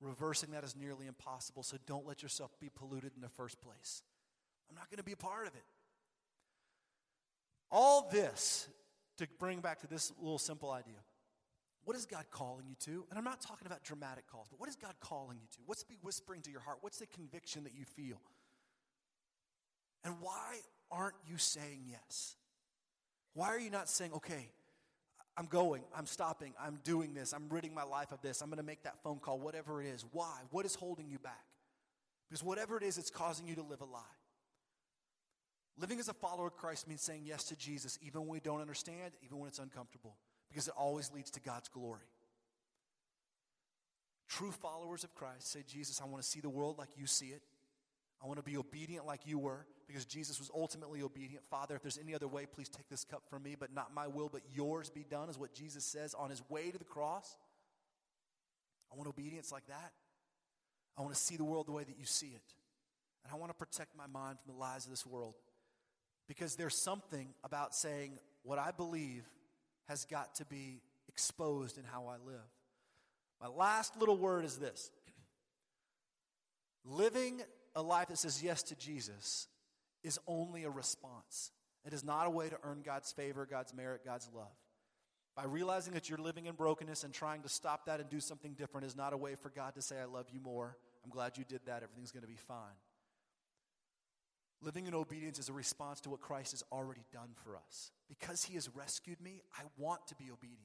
reversing 0.00 0.52
that 0.52 0.64
is 0.64 0.76
nearly 0.76 1.06
impossible. 1.06 1.62
So 1.62 1.76
don't 1.86 2.06
let 2.06 2.22
yourself 2.22 2.50
be 2.60 2.68
polluted 2.68 3.12
in 3.14 3.20
the 3.20 3.28
first 3.28 3.60
place. 3.60 4.02
I'm 4.68 4.76
not 4.76 4.90
going 4.90 4.98
to 4.98 5.04
be 5.04 5.12
a 5.12 5.16
part 5.16 5.46
of 5.46 5.54
it. 5.54 5.64
All 7.70 8.08
this 8.10 8.68
to 9.18 9.26
bring 9.38 9.60
back 9.60 9.80
to 9.80 9.86
this 9.86 10.12
little 10.20 10.38
simple 10.38 10.70
idea. 10.70 10.94
What 11.84 11.96
is 11.96 12.06
God 12.06 12.26
calling 12.30 12.66
you 12.68 12.74
to? 12.80 13.06
And 13.10 13.18
I'm 13.18 13.24
not 13.24 13.40
talking 13.40 13.66
about 13.66 13.82
dramatic 13.82 14.26
calls, 14.26 14.48
but 14.50 14.60
what 14.60 14.68
is 14.68 14.76
God 14.76 14.94
calling 15.00 15.38
you 15.40 15.46
to? 15.52 15.58
What's 15.64 15.84
be 15.84 15.96
whispering 16.02 16.42
to 16.42 16.50
your 16.50 16.60
heart? 16.60 16.78
What's 16.80 16.98
the 16.98 17.06
conviction 17.06 17.64
that 17.64 17.74
you 17.74 17.84
feel? 17.84 18.20
And 20.04 20.14
why 20.20 20.56
aren't 20.90 21.16
you 21.26 21.38
saying 21.38 21.84
yes? 21.88 22.36
Why 23.34 23.48
are 23.48 23.58
you 23.58 23.70
not 23.70 23.88
saying, 23.88 24.12
okay, 24.14 24.50
I'm 25.36 25.46
going, 25.46 25.82
I'm 25.96 26.06
stopping, 26.06 26.52
I'm 26.60 26.78
doing 26.84 27.14
this, 27.14 27.32
I'm 27.32 27.48
ridding 27.48 27.72
my 27.72 27.84
life 27.84 28.12
of 28.12 28.20
this, 28.20 28.42
I'm 28.42 28.48
going 28.48 28.58
to 28.58 28.64
make 28.64 28.82
that 28.82 29.02
phone 29.02 29.18
call, 29.18 29.38
whatever 29.38 29.80
it 29.80 29.86
is? 29.86 30.04
Why? 30.12 30.40
What 30.50 30.66
is 30.66 30.74
holding 30.74 31.08
you 31.08 31.18
back? 31.18 31.44
Because 32.28 32.42
whatever 32.42 32.76
it 32.76 32.82
is, 32.82 32.98
it's 32.98 33.10
causing 33.10 33.46
you 33.46 33.54
to 33.54 33.62
live 33.62 33.80
a 33.80 33.84
lie. 33.84 34.00
Living 35.80 36.00
as 36.00 36.08
a 36.08 36.14
follower 36.14 36.48
of 36.48 36.56
Christ 36.56 36.88
means 36.88 37.02
saying 37.02 37.22
yes 37.24 37.44
to 37.44 37.56
Jesus, 37.56 37.98
even 38.02 38.22
when 38.22 38.30
we 38.30 38.40
don't 38.40 38.60
understand, 38.60 39.12
even 39.24 39.38
when 39.38 39.48
it's 39.48 39.60
uncomfortable, 39.60 40.16
because 40.48 40.66
it 40.66 40.74
always 40.76 41.12
leads 41.12 41.30
to 41.32 41.40
God's 41.40 41.68
glory. 41.68 42.02
True 44.28 44.50
followers 44.50 45.04
of 45.04 45.14
Christ 45.14 45.52
say, 45.52 45.62
Jesus, 45.66 46.00
I 46.02 46.06
want 46.06 46.22
to 46.22 46.28
see 46.28 46.40
the 46.40 46.50
world 46.50 46.78
like 46.78 46.88
you 46.96 47.06
see 47.06 47.28
it. 47.28 47.42
I 48.22 48.26
want 48.26 48.38
to 48.38 48.42
be 48.42 48.56
obedient 48.56 49.06
like 49.06 49.20
you 49.24 49.38
were 49.38 49.66
because 49.86 50.04
Jesus 50.04 50.40
was 50.40 50.50
ultimately 50.54 51.02
obedient. 51.02 51.44
Father, 51.48 51.76
if 51.76 51.82
there's 51.82 51.98
any 51.98 52.14
other 52.14 52.28
way, 52.28 52.44
please 52.44 52.68
take 52.68 52.88
this 52.88 53.04
cup 53.04 53.22
from 53.30 53.44
me, 53.44 53.56
but 53.58 53.72
not 53.72 53.94
my 53.94 54.08
will, 54.08 54.28
but 54.28 54.42
yours 54.52 54.90
be 54.90 55.04
done, 55.08 55.30
is 55.30 55.38
what 55.38 55.54
Jesus 55.54 55.84
says 55.84 56.12
on 56.14 56.28
his 56.28 56.42
way 56.50 56.70
to 56.70 56.78
the 56.78 56.84
cross. 56.84 57.36
I 58.92 58.96
want 58.96 59.08
obedience 59.08 59.52
like 59.52 59.66
that. 59.68 59.92
I 60.98 61.02
want 61.02 61.14
to 61.14 61.20
see 61.20 61.36
the 61.36 61.44
world 61.44 61.68
the 61.68 61.72
way 61.72 61.84
that 61.84 61.98
you 61.98 62.04
see 62.04 62.32
it. 62.34 62.54
And 63.24 63.32
I 63.32 63.36
want 63.36 63.50
to 63.50 63.54
protect 63.54 63.96
my 63.96 64.06
mind 64.08 64.38
from 64.40 64.52
the 64.52 64.58
lies 64.58 64.84
of 64.84 64.90
this 64.90 65.06
world. 65.06 65.34
Because 66.28 66.56
there's 66.56 66.76
something 66.76 67.28
about 67.42 67.74
saying, 67.74 68.18
what 68.42 68.58
I 68.58 68.70
believe 68.70 69.24
has 69.88 70.04
got 70.04 70.36
to 70.36 70.44
be 70.44 70.80
exposed 71.08 71.78
in 71.78 71.84
how 71.84 72.06
I 72.06 72.16
live. 72.24 72.40
My 73.40 73.48
last 73.48 73.98
little 73.98 74.16
word 74.16 74.44
is 74.44 74.56
this 74.56 74.90
living 76.84 77.40
a 77.74 77.82
life 77.82 78.08
that 78.08 78.18
says 78.18 78.42
yes 78.42 78.62
to 78.64 78.74
Jesus 78.76 79.46
is 80.02 80.18
only 80.26 80.64
a 80.64 80.70
response. 80.70 81.52
It 81.84 81.92
is 81.92 82.04
not 82.04 82.26
a 82.26 82.30
way 82.30 82.48
to 82.48 82.58
earn 82.62 82.82
God's 82.84 83.12
favor, 83.12 83.46
God's 83.46 83.74
merit, 83.74 84.04
God's 84.04 84.28
love. 84.34 84.46
By 85.36 85.44
realizing 85.44 85.94
that 85.94 86.08
you're 86.08 86.18
living 86.18 86.46
in 86.46 86.54
brokenness 86.54 87.04
and 87.04 87.14
trying 87.14 87.42
to 87.42 87.48
stop 87.48 87.86
that 87.86 88.00
and 88.00 88.08
do 88.08 88.18
something 88.18 88.54
different 88.54 88.86
is 88.86 88.96
not 88.96 89.12
a 89.12 89.16
way 89.16 89.36
for 89.36 89.50
God 89.50 89.74
to 89.74 89.82
say, 89.82 89.96
I 90.00 90.06
love 90.06 90.26
you 90.32 90.40
more. 90.40 90.76
I'm 91.04 91.10
glad 91.10 91.38
you 91.38 91.44
did 91.44 91.60
that. 91.66 91.82
Everything's 91.82 92.10
going 92.10 92.22
to 92.22 92.28
be 92.28 92.36
fine. 92.36 92.74
Living 94.60 94.86
in 94.86 94.94
obedience 94.94 95.38
is 95.38 95.48
a 95.48 95.52
response 95.52 96.00
to 96.00 96.10
what 96.10 96.20
Christ 96.20 96.50
has 96.52 96.64
already 96.72 97.04
done 97.12 97.30
for 97.44 97.56
us. 97.56 97.92
Because 98.08 98.44
he 98.44 98.54
has 98.54 98.68
rescued 98.74 99.20
me, 99.20 99.42
I 99.56 99.62
want 99.76 100.06
to 100.08 100.14
be 100.16 100.30
obedient. 100.32 100.58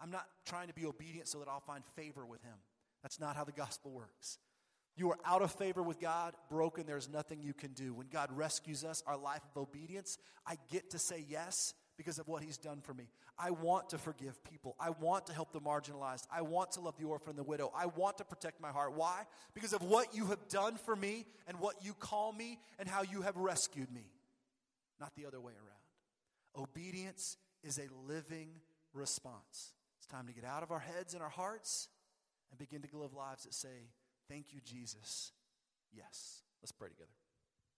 I'm 0.00 0.10
not 0.10 0.26
trying 0.44 0.68
to 0.68 0.74
be 0.74 0.86
obedient 0.86 1.26
so 1.26 1.38
that 1.38 1.48
I'll 1.48 1.60
find 1.60 1.82
favor 1.96 2.24
with 2.24 2.42
him. 2.42 2.56
That's 3.02 3.18
not 3.18 3.36
how 3.36 3.44
the 3.44 3.52
gospel 3.52 3.90
works. 3.90 4.38
You 4.96 5.10
are 5.10 5.18
out 5.24 5.42
of 5.42 5.52
favor 5.52 5.82
with 5.82 6.00
God, 6.00 6.34
broken, 6.48 6.86
there's 6.86 7.08
nothing 7.08 7.42
you 7.42 7.52
can 7.52 7.72
do. 7.72 7.92
When 7.92 8.06
God 8.06 8.30
rescues 8.32 8.84
us, 8.84 9.02
our 9.06 9.16
life 9.16 9.42
of 9.54 9.62
obedience, 9.62 10.18
I 10.46 10.56
get 10.70 10.90
to 10.90 10.98
say 10.98 11.24
yes 11.28 11.74
because 11.96 12.18
of 12.18 12.28
what 12.28 12.42
He's 12.42 12.58
done 12.58 12.80
for 12.80 12.94
me. 12.94 13.08
I 13.38 13.50
want 13.50 13.90
to 13.90 13.98
forgive 13.98 14.42
people. 14.44 14.76
I 14.78 14.90
want 14.90 15.26
to 15.26 15.32
help 15.32 15.52
the 15.52 15.60
marginalized. 15.60 16.26
I 16.32 16.42
want 16.42 16.72
to 16.72 16.80
love 16.80 16.96
the 16.98 17.04
orphan 17.04 17.30
and 17.30 17.38
the 17.38 17.44
widow. 17.44 17.72
I 17.76 17.86
want 17.86 18.18
to 18.18 18.24
protect 18.24 18.60
my 18.60 18.70
heart. 18.70 18.94
Why? 18.94 19.22
Because 19.54 19.72
of 19.72 19.82
what 19.82 20.14
you 20.14 20.26
have 20.26 20.48
done 20.48 20.76
for 20.76 20.94
me 20.94 21.26
and 21.46 21.58
what 21.60 21.76
you 21.82 21.94
call 21.94 22.32
me 22.32 22.58
and 22.78 22.88
how 22.88 23.02
you 23.02 23.22
have 23.22 23.36
rescued 23.36 23.92
me, 23.92 24.10
not 25.00 25.14
the 25.14 25.26
other 25.26 25.40
way 25.40 25.52
around. 25.52 26.62
Obedience 26.68 27.36
is 27.62 27.78
a 27.78 27.86
living 28.06 28.48
response. 28.92 29.74
It's 29.98 30.06
time 30.06 30.26
to 30.26 30.32
get 30.32 30.44
out 30.44 30.62
of 30.62 30.70
our 30.70 30.78
heads 30.78 31.14
and 31.14 31.22
our 31.22 31.28
hearts 31.28 31.88
and 32.50 32.58
begin 32.58 32.82
to 32.82 32.98
live 32.98 33.14
lives 33.14 33.44
that 33.44 33.54
say, 33.54 33.90
Thank 34.28 34.52
you, 34.52 34.60
Jesus. 34.64 35.32
Yes. 35.92 36.42
Let's 36.60 36.72
pray 36.72 36.88
together. 36.88 37.12